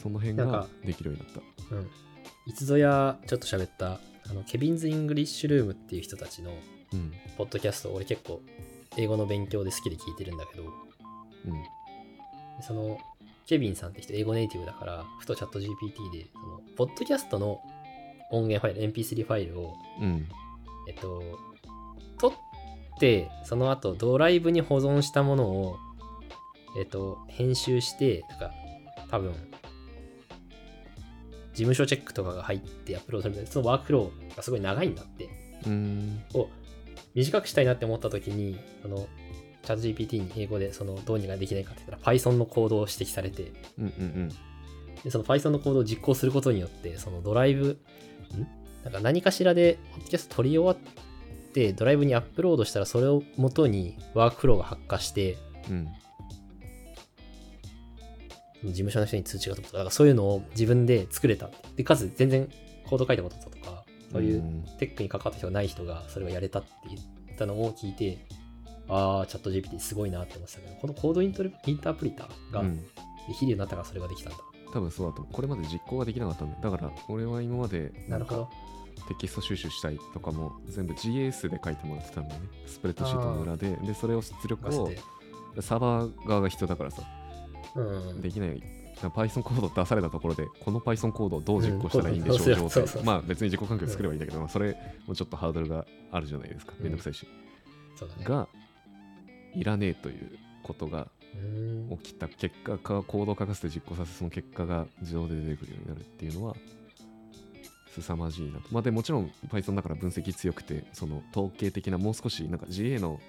[0.00, 1.74] その辺ができるようになった。
[1.74, 1.90] うん。
[2.46, 6.52] いつぞやちょっと喋った、あの、 Kevin's English Room っていう人たちの
[6.92, 7.12] うん。
[7.36, 8.42] ポッドキャスト、俺結構
[8.96, 10.72] 英語の勉強で好きで聞いてるんだけど、うん。
[12.62, 12.98] その、
[13.46, 17.60] ケビンさんって人、英語ネイティブだから、ふとチャット GPT で、その、ポッドキャストの
[18.30, 20.28] 音源ファイル、MP3 ファイルを、うん。
[20.88, 21.22] えっと、
[22.18, 25.76] 取って、その後、ドライブに保存したものを、
[26.78, 28.52] えっと、編集して、なんか、
[29.10, 29.34] 多分、
[31.52, 35.28] 事務所チェックとかが入ってアップロードするみたいな、そのワークフローがすごい長いんだって。
[35.66, 36.22] うん。
[36.34, 36.48] を
[37.14, 39.08] 短くしたいなって思った時に、その、
[39.62, 44.28] チャット GPT に英語でそのどうにかできないかって言ったら Python のコードを指摘されて、うんうん。
[45.04, 47.78] でその Python のコードを実行することによって、そのドライブ、
[48.34, 48.46] ん？
[48.84, 55.36] なんか何かしらで、ポッドキャスト取り終わって、ドライブにアップロードしたら、それを元にワークフローが発火して、
[55.68, 55.88] うん
[58.64, 61.50] 事務所の人に通知が飛ぶとか、だからそういうのを自分で作れた。
[61.76, 62.48] で、かつ全然
[62.88, 68.18] コード書いたこととか、そういううんテックに関わった人がない人がそれをやれたって言ったのを聞いて、
[68.88, 72.84] ああ、チャット GPT すごいなって思ってたけど、このコードイントレインタープリターがでうん
[73.34, 74.38] きるようになったからそれができたんだ。
[74.72, 78.48] 多分そうだと思うこれまで実行ができなかったんだよだから俺は今までなるほど。
[79.08, 84.90] テキスト収集したいとかも全部 GS で書いてもらってたんだよねスプレッドシートの裏ででそれを出力を。
[85.60, 87.19] サーバー側が必要だからさうん。
[88.20, 88.62] できない。
[89.08, 93.04] Python コード出されたところで、この Python コードをどう実行したらいいんでしょう、状態。
[93.04, 96.74] まあ別に自己環境作ればいいんだけど、まあそれもちょっとハードルがあるじゃないですか。
[96.76, 97.26] うんめんどくさいし。
[97.96, 98.24] そうだね。
[98.24, 98.48] が、
[99.54, 106.54] いらねえということがうん起きた結果か、コードを書かせて実行させ、その結果が自動で出てくるようになるっていうのは、
[107.94, 108.68] 凄まじいなと。
[108.70, 113.20] まあでもちろん Python だから分析強くて、その統計的なもう少しなんか GA の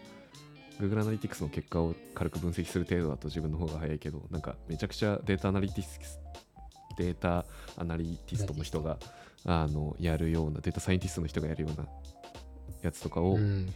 [0.80, 6.19] Google Analytics の結果を軽く分析する程度だと自分の方が早いけど、なんかめちゃくちゃ data analytics、
[6.97, 7.45] データ
[7.78, 8.97] アナリティストの人が
[9.45, 11.88] あのやるような、データサイエンティストの人がやるような
[12.82, 13.74] やつとかをうん。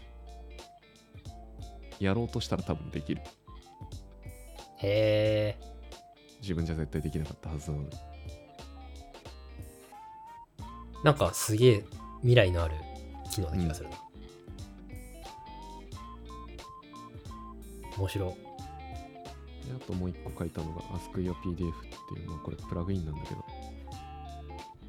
[2.00, 3.22] やろうとしたら多分できる。
[4.78, 5.76] へえ。
[6.42, 7.98] 自分じゃ絶対できなかったはずなので。
[11.04, 11.86] なんかすげえ
[12.20, 12.76] 未来のある
[13.32, 14.05] 機能な気がするな。
[17.98, 18.30] 面白い。
[18.30, 23.46] であともう一個書いたのが AskYourPDF っていう、まあ、これプラグインなんだけど、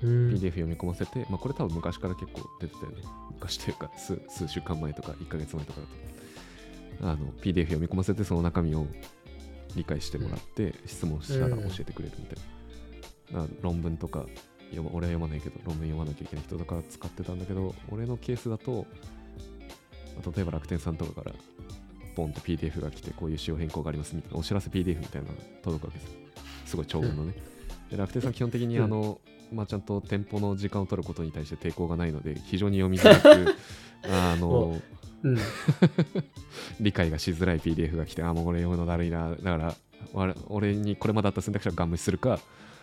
[0.02, 2.98] うん PDF 読み込ませて、まあ、これ多分昔から結構出てたよね。
[3.30, 7.08] 昔というか数数週間前とか1ヶ月前とかだと。
[7.08, 8.86] あの PDF 読み込ませてその中身を
[9.74, 12.36] 理解してもらって、質問したら教えてくれるみたい
[13.32, 13.42] な。
[13.42, 14.26] だから論文とか
[14.70, 18.86] 読ま俺は読まないけど論文読まなきゃいけない人とか使ってたんだけど俺のケースだと
[20.16, 21.32] まあ例えば楽天さんとかから
[22.16, 26.18] ポンって PDF が来てこういう仕様変更がありますみたいなお知らせ PDF みたいなのが届くわけですよ
[26.64, 27.34] すごい長文のね、
[27.90, 28.84] で楽天さん基本的にうん。
[28.84, 29.20] あの、
[29.52, 33.54] まあ、ちゃんと店舗の時間を取ることに対して抵抗がないので非常に読みづらく
[34.10, 34.80] あの
[35.22, 35.38] うん。
[36.80, 39.74] 理解がしづらい PDF が来てあもうこれ読むのだるいなだから
[40.12, 42.38] わ俺にこれまであった選択肢はガン無視するか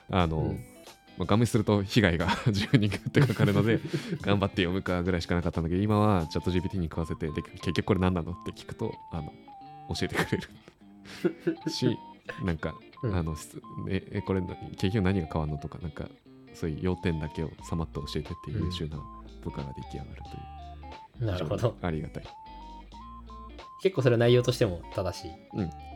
[0.09, 0.72] あの、うん
[1.17, 3.79] まあ、ガン無視すると被害が自分にグッてかかるので
[4.21, 9.31] 頑張って読むかぐらいしかなかったんだけど今はチャット GPT に食わせてで結局これ何なのって聞くとあの
[9.89, 10.49] 教えてくれる。
[11.69, 11.97] し
[12.43, 13.15] なんか、うん。
[13.15, 13.57] あのす
[13.89, 14.41] ええこれ
[14.77, 16.07] 結局何が変わるのとかなんか
[16.53, 18.97] そういう要点だけをさまっと教えてっていう優秀な
[19.43, 20.11] 部下が出来上がる
[21.19, 21.75] という、なるほど。
[21.81, 22.23] ありがたい。
[23.81, 25.31] 結構それは内容としても正しい。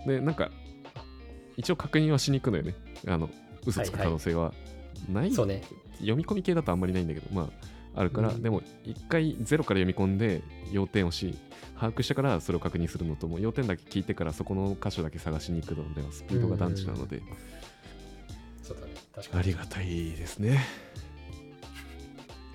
[0.07, 0.51] でなんか
[1.55, 2.75] 一応確認はしに行くのよね。
[3.07, 3.29] あの
[3.65, 4.53] 嘘つく可能性は
[5.09, 5.63] ない、そうね。
[5.99, 11.35] 読み込み系だとあんまりないんだけどまああるから、うんでも一回ゼロから読み込んで要点をし
[11.75, 17.23] 把握したからそれを確認するのとも要点だけ聞いてからそこの箇所だけ探しに行くのではスピードが団地なので、
[18.61, 18.93] そうだね。
[19.15, 19.39] 確かに。
[19.39, 20.63] ありがたいですね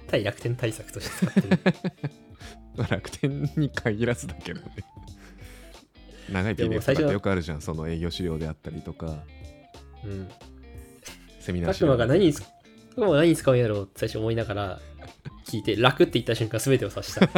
[0.06, 1.58] 対楽天対策として使ってる。
[2.76, 4.66] まあ楽天に限らずだけどね
[6.30, 9.24] 長い PDF とかってよくあるじゃんその営業資料であったりとか
[10.04, 10.28] うん。
[11.42, 12.50] セミナーたくま資料が何に使た
[12.94, 14.80] くまが何に使うんやろうって最初思いながら
[15.46, 17.28] 聞いて、楽って言った瞬間全てを指した。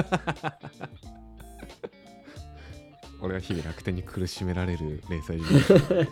[3.20, 6.02] 俺は日々楽天に苦しめられる零細人間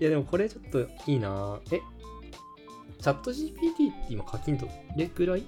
[0.00, 0.80] いやでもこれちょっと
[1.10, 1.80] いいなえ
[3.00, 5.44] チャット GPT って今課金どれくらい？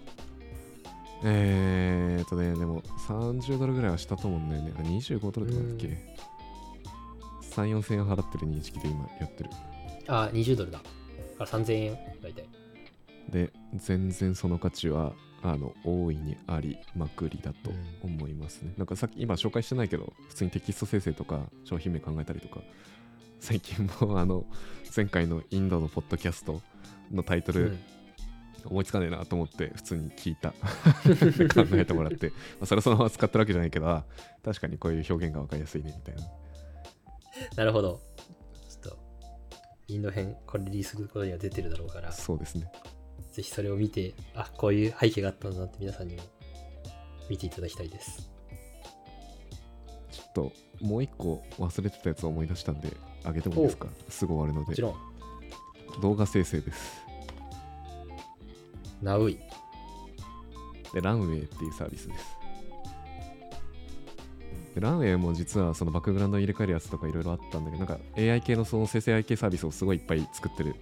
[1.24, 4.72] えーっとね、でも30ドルぐらいはしたと思うんだよね。
[4.76, 5.94] あ25ドルとかだっけ、うん
[7.42, 9.50] ?3、4000円払ってる認識で今やってる。
[10.08, 10.80] あ、20ドルだ。
[11.38, 12.48] あ3000円大体。
[13.28, 17.70] で、全然その価値は、あの、大いにありまくりだと
[18.02, 18.72] 思いますね。
[18.76, 22.60] なんかさっき今紹介してないけど、普通にテキスト生成とか商品名考えたりとか、
[23.40, 24.44] 最近もあの、
[24.94, 26.62] 前回のインドのポッドキャスト
[27.12, 27.78] のタイトル、うん
[28.68, 34.04] 思いつかねえなと思って普通に聞いたで 考えてもらって、まあ、それはそのまま使ってるわけじゃないけどあ
[34.44, 36.28] 確かにこういう表現が分かりやすいねみたいな
[37.56, 38.00] なるほど。
[39.88, 42.70] インド編、これリリースすることには出てるだろうから、そうですね。
[43.32, 46.22] ぜひそれを見て、あ、こういう背景があったんだなって皆さんにも
[47.28, 48.30] 見ていただきたいです。
[50.10, 53.88] ちょっともう一個忘れてたやつを思い出したんであげてもいいですか？
[54.08, 54.70] すぐ終わるので。
[54.70, 57.02] もちろん、動画生成です。
[59.02, 59.38] ナウイ。
[60.94, 62.35] でランウェイっていうサービスです
[64.76, 70.76] でランウェイも実はそのバックグラウンド入れ替えるやつとかいろいろあったんだけどなんか AI 系のその生成 AI 系サービスをすごいいっぱい作ってる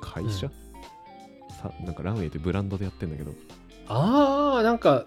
[0.00, 1.54] 会社、うん。
[1.54, 3.32] さなんかランウェイってブランドでやってんだけど。
[3.86, 5.06] あー、なんか、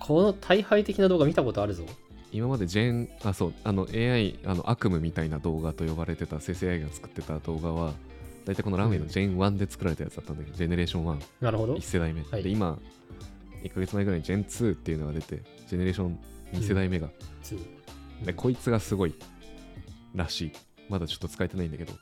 [0.00, 1.84] この退廃的な動画見たことあるぞ。
[2.32, 7.92] 今まで Gen あそうあの AI あの悪夢みたいな動画と呼ばれてた生成 AI が作ってた動画は
[8.46, 11.74] 大体このランウェイの Gen 1で作られたやつだったんだけど、ジェネレーション1なるほど。
[11.74, 11.82] 1。
[11.82, 12.42] 世代目、はい。
[12.42, 12.78] で今
[13.62, 16.18] 1ヶ月前ぐらいに Gen 2っていうのが出てジェネレーション
[16.52, 17.08] 2世代目が、
[17.42, 19.14] ツーでこいつがすごい
[20.14, 20.52] らしい。
[20.88, 21.92] まだちょっと使えてないんだけど。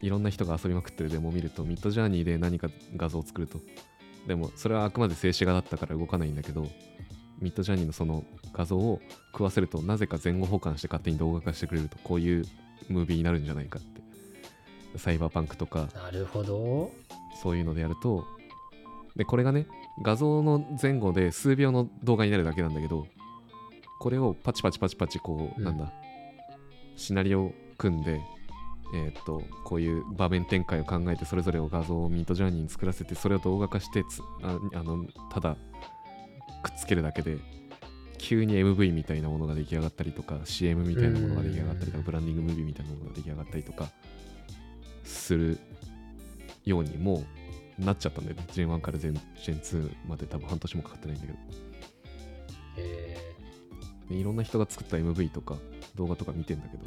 [0.00, 3.58] いろんな人が遊びまくってるデモを見るとミッドジャーニーで何か画像を作ると。
[4.26, 6.68] でもそれはあくまで静止画だったから動かないんだけど
[7.40, 9.00] ミッドジャーニーのその画像を
[9.32, 11.98] 食わせるとなぜか前後保管して勝手に動画化してくれると。
[12.04, 12.44] こういう
[12.88, 14.98] ムービーになるんじゃないかって。
[14.98, 16.92] サイバーパンクとかなるほど。
[17.42, 18.24] そういうのでやると。
[19.16, 19.66] でこれがね
[20.02, 23.06] 画像の前後で数秒の動画になるだけなんだけど
[23.98, 25.64] これをパチパチパチパチこう、うん。
[25.64, 25.92] なんだ
[26.96, 28.20] シナリオを組んで
[28.94, 35.56] えーっとこういう場面展開を考えてそれぞれを画像をミートジャーニーに作らせてそれを動画化してつああのただ
[36.62, 37.36] くっつけるだけで
[38.16, 42.04] 急に MV みたいなものが出来上がったりとか CM みたいなものが出来上がったりとかうん。
[42.04, 43.88] ブランディングムービーみたいなものが出来上がったりとか
[45.04, 45.58] する
[46.64, 47.37] ようにもう
[47.78, 48.36] なっちゃったんだよ。
[48.36, 51.38] ね Gen1 から Gen 2まで多分半年もかかってないんだけど。
[52.78, 53.16] え
[54.08, 55.56] でいろんな人が作った MV とか
[55.94, 56.84] 動画とか見てんだけど。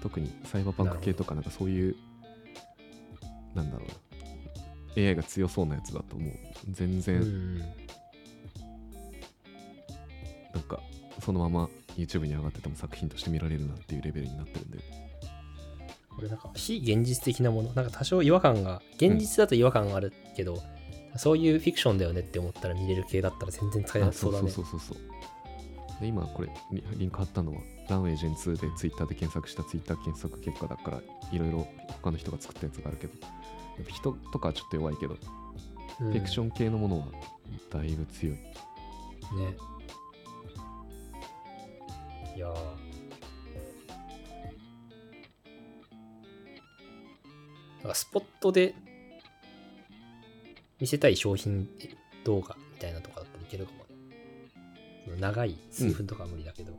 [0.00, 1.96] 特にサイバーパンク系とかなんかそういう
[3.54, 3.94] なんだろうな。
[5.08, 6.34] AI が強そうなやつだともう。
[6.70, 7.58] 全ー、然うん。
[7.58, 7.68] なん
[10.62, 10.80] か
[11.20, 14.78] そのまま YouTube に上がってても作品として見られるなっていうレベルになってるんで
[16.18, 17.72] これなんか非現実的なもの。
[17.74, 20.60] なんか多少違和感が現実だと違和感があるけど、
[21.16, 24.50] そういうフィクションだよねって思ったら見れる系だったら全然使いやすそうだね。
[24.50, 26.00] そうそうそうそう。
[26.00, 31.00] で今これリリンク貼ったのはランウェイジェン2で Twitter で検索した Twitter 検索結果だから
[31.30, 31.68] いろいろ
[32.02, 33.12] 他の人が作ったやつがあるけど
[33.86, 35.16] 人とかはちょっと弱いけど、
[36.00, 36.12] うん。
[36.12, 37.06] フィクション系のものは
[37.70, 38.34] だいぶ強い。
[38.34, 38.40] ね。
[42.36, 42.52] いや
[47.82, 48.74] なんかスポットで
[50.80, 51.68] 見せたい商品
[52.24, 56.72] 動画みたいなとかだったらいけるかも長い数分とかは無理だけど、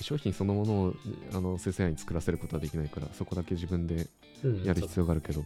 [0.00, 0.94] 商品そのものを
[1.34, 4.06] あの生成 AI に作らせることはできないからそこだけ自分で
[4.42, 5.44] うんやる必要があるけど、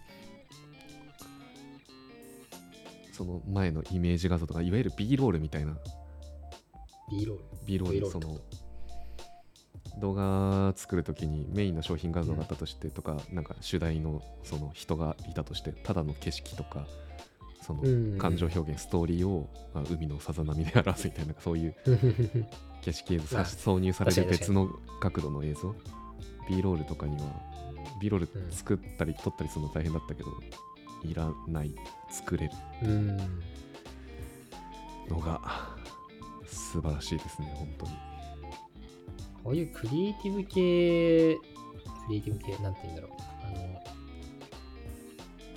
[3.12, 5.76] その前のイメージ画像とかいわゆる B ロールみたいな。
[7.10, 8.38] B ロール B ロールその
[9.98, 16.86] 動画作るときにメインの商品画像があったとしてとか、なんか主題のその人がいたとしてただの景色とか
[17.62, 18.18] そのうん。
[18.18, 21.74] 感情表現ストーリーを、まあ、海のさざ波で表すみたいなそういう
[22.82, 24.68] 景色映像挿入される別の
[25.00, 25.74] 角度の映像。
[26.48, 27.30] B ロールとかには
[28.00, 30.30] B ロールうん作ったり撮ったりするの大変だったけど、
[31.04, 31.74] いらない
[32.10, 32.52] 作れる。
[32.82, 33.16] うん。
[35.08, 35.40] のが
[36.46, 37.92] 素晴らしいですね本当に
[39.48, 41.40] こういうクリエイティブ系、ク
[42.10, 43.12] リエイティブ系、なんて言うんだろう。
[43.44, 43.80] あの、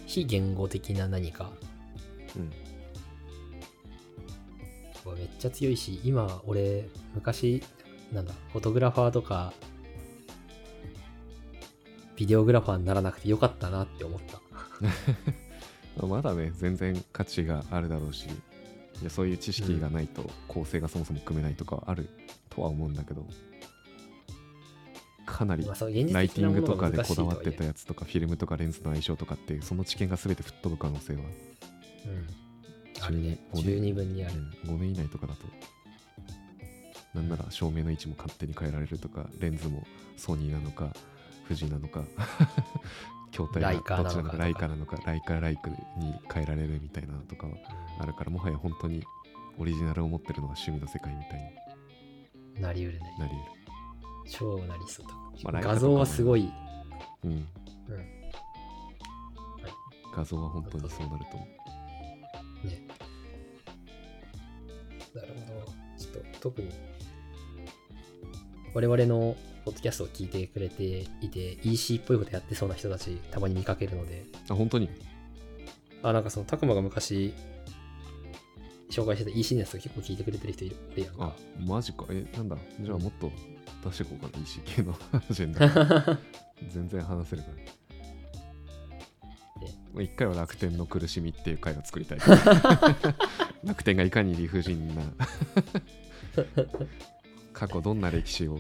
[0.06, 1.52] 非言語的な何か
[2.38, 2.50] うん
[5.12, 7.62] はめっちゃ強いし、今、俺、昔、
[8.14, 9.52] なんだ、フォトグラファーとか、
[12.16, 14.40] ビデオグラファーにならなくてよかったなって思った。
[16.08, 18.26] まだね全然価値があるだろうし
[19.02, 22.08] いやそういう知識がないと構成がそもそも組めないとかはある
[22.50, 23.28] とは思うんだけど
[25.32, 25.72] かなりラ
[26.24, 31.32] イティングとかでこだわってたやつとかフィルムとかレンズの相性とかってその知見が全て吹っ飛ぶ可能性はうん。
[33.04, 33.40] あるね。
[33.54, 34.34] 12十二分にある。
[34.66, 35.42] 5年以内とかだと
[37.14, 39.86] なんなら照明の位置も勝手に変えられるとかレンズも
[40.18, 40.94] ソニーなのか
[41.48, 42.04] 富士なのか
[43.32, 45.76] 筐体がどっちなのかライカーなのかライカーライクに
[46.34, 47.54] 変えられるみたいなのとかは
[48.00, 49.04] あるからもはや本当に
[49.58, 51.56] オリジナルを持ってるのが趣味の世界みたい
[52.56, 53.16] になりうるね。
[53.20, 53.34] なり
[54.30, 55.06] 超なりそう。
[55.44, 56.50] まあ画像はすごい。
[57.24, 57.48] うん、うん。
[60.14, 61.48] 画像は本当にそうなると思
[62.64, 62.88] うね。
[65.16, 65.74] なるほど。
[65.98, 66.70] ちょっと特に
[68.74, 74.90] 我々のポッドキャストを聞いてくれていて EC っぽいことやってそうな人たちたまに見かけるので、あ本当に？
[76.04, 77.34] あ、なんかその、たくまが昔
[78.90, 81.36] 紹介してた EC のやつを結構聞いてくれてる人いるやんあか。
[81.60, 82.58] マジかえなんだ？
[82.80, 83.32] じゃあもっと
[83.84, 86.20] 出していこうかな EC 系のアジェンダ
[86.70, 87.56] 全然話せるから。
[89.94, 92.20] まあ一回は楽天の苦しみっていう回を作りたい。
[93.64, 95.02] 楽天がいかに理不尽な
[97.54, 98.60] 過去どんな歴史を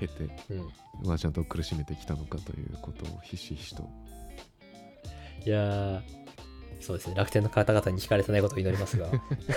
[0.00, 0.68] 経てうん。
[1.04, 3.88] マーチャントを苦しめてきたのかということをひしひしと。
[5.44, 6.02] いやー、
[6.80, 7.16] そうですね。
[7.16, 9.06] 楽天の方々に聞かれてないことを祈りますが。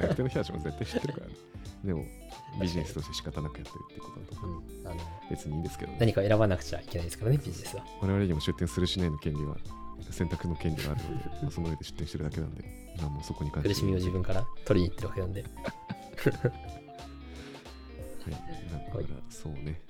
[0.00, 1.34] 楽天の人たちも絶対知ってるからね。
[1.84, 2.04] でも
[2.60, 4.62] ビジネスとして仕方なくやってるってことだと思う。
[4.62, 5.00] うん、あの
[5.30, 7.84] 別にいいんですけどね、何か選ばなくちゃいけないですからね、ビジネスは。
[8.00, 9.56] 我々にも出店するしないの権利は
[10.10, 12.64] 選択の権利があるので、 まあその上で出店してるだけなんで、
[12.98, 15.44] 何もそこに関して苦しみを自分から取りに行ってるわけなんで。
[15.46, 15.48] は
[18.30, 19.80] い、だから、はいそうね。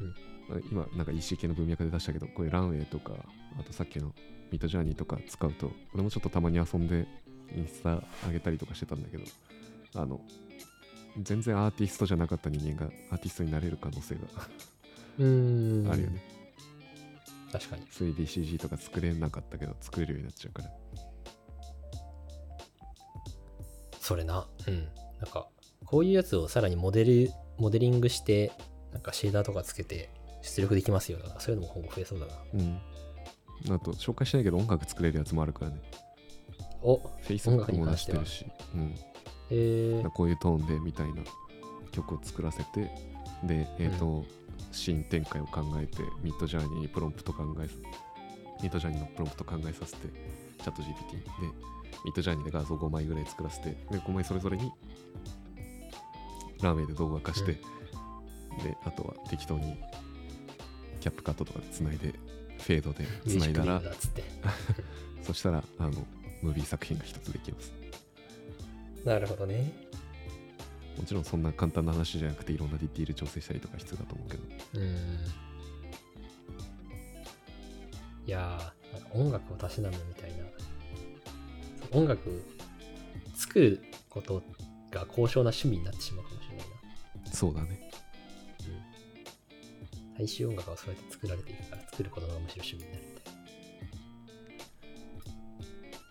[0.00, 3.14] うんまあ今、なんか EC 系の文脈で出したけど、こういうランウェイとか、
[3.58, 4.12] あとさっきの
[4.50, 7.06] ミッドジャーニーとか使うと、俺もちょっとたまに遊んで
[7.54, 9.24] インスタ上げたりとかしてたんだけど、
[9.94, 10.20] あの、
[11.18, 14.20] 全然アーティストじゃなかった人間がアーティストになれる可能性が
[15.18, 15.90] うーん。
[15.90, 16.22] あるよね。
[17.52, 17.82] 確かに。
[17.86, 20.70] 3DCG とか作れなかったけど、作れるようになっちゃうから。
[24.00, 24.46] それな。
[24.66, 24.88] うん。
[25.20, 25.48] なんか、
[25.84, 28.52] こういうやつをさらにモデル、モデリングして、
[28.92, 30.10] なんかシェーダーとかつけて、
[30.42, 31.18] 出力できますよ。
[31.38, 32.32] そういうのも今後増えそうだな。
[32.54, 32.80] うん。
[33.74, 35.82] あと、紹介しないけど音楽作れるやつもあるからね。
[36.82, 38.94] お音 Facebook 楽にも出関してはしてるし、うん。
[39.50, 41.22] えー、こういうトーンでみたいな
[41.92, 42.90] 曲を作らせて、
[43.44, 44.24] で、えっ、と、
[44.72, 47.74] シーン展開を考えて、ミッドジャーニーにプロンプト考えさ
[48.62, 50.08] ミッドジャーニーのプロンプト考えさせて、
[50.58, 51.20] チャット GPT で、
[52.04, 54.70] ミッドジャーニーで画像5枚ぐらい作らせて、で、5枚それぞれに、
[56.62, 57.60] ラーメンで動画化して、で、
[58.84, 59.76] あとは適当に
[61.00, 62.14] キャップカットとかでつないで、
[62.58, 63.82] フェードでつないだら。
[65.22, 65.90] そしたら、あの、
[66.42, 67.79] ムービー作品が一つできます。
[69.04, 69.72] なるほどね。
[70.98, 74.42] もちろんそんな簡単な話じゃなくていろんなディティール調整したりとか必要だと思うけど
[74.74, 74.84] うーん。
[78.26, 80.44] いやー、なんか音楽をたしなむみたいな。
[81.92, 82.44] 音楽
[83.34, 84.42] 作ること
[84.90, 86.66] が高尚な趣味になってしまうかもしれない
[87.24, 87.32] な。
[87.32, 87.90] そうだね
[90.18, 93.34] 大衆音楽はそうやって作られていくから、作ることがむしろ趣味になるみたい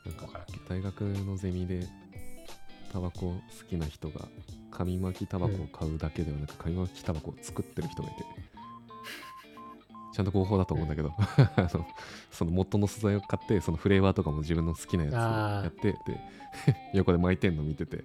[0.06, 1.88] なんかわからんけど大学のゼミで
[2.92, 4.28] タバコ好きな人が
[4.72, 8.24] 紙巻きタバコを買うだけではなく紙巻きタバコを作ってる人がいて
[10.14, 11.14] ちゃんと合法だと思うんだけど、
[11.56, 11.88] あの
[12.32, 15.98] その元の素材を買ってそのフレーバーとかも自分の好きなやつをやってで
[16.94, 18.04] 横で巻いてんの見てて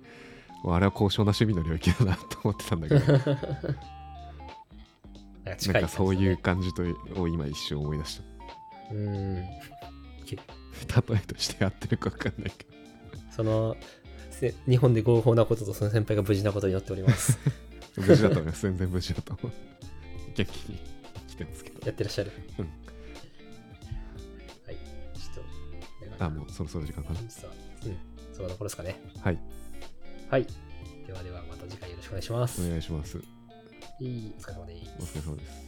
[0.64, 3.18] あれは高尚な趣味の領域だなと思ってたんだけどな。
[5.45, 6.82] なんかそういう感感じと
[7.20, 8.22] を今一瞬思い出した。
[8.93, 9.45] うーん。
[10.24, 10.43] け例
[11.16, 12.72] えとしてやってるか分かんないけど
[13.30, 13.76] その、
[14.51, 17.38] せ日本で合法なこととその先輩が無事なことになっております。
[17.97, 19.53] 無事だと思います全然無事だと思う
[20.34, 20.78] 元気に
[21.28, 22.32] 来てますけどやってらっしゃる。
[22.59, 22.70] うんは
[24.72, 24.76] い。
[25.16, 25.42] ちょ
[26.12, 27.47] っと、あもうそろそろ時間かなうん、そ
[28.42, 29.01] のところですかね。
[29.20, 29.38] はい
[30.28, 30.47] はい。
[31.07, 32.66] ではでは、また次回よろしくお願いします。
[32.66, 33.18] お願いします
[34.01, 34.90] いいお疲れ様です。
[34.99, 35.64] お疲れ様です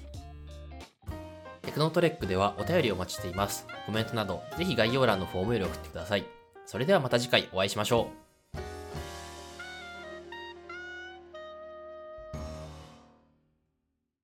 [1.63, 3.67] テクノトレックではお便りをお待ちしています。
[3.87, 6.25] コメントなど、ぜひ概要欄のフォームより送ってください。
[6.65, 8.26] それではまた次回お会いしましょう。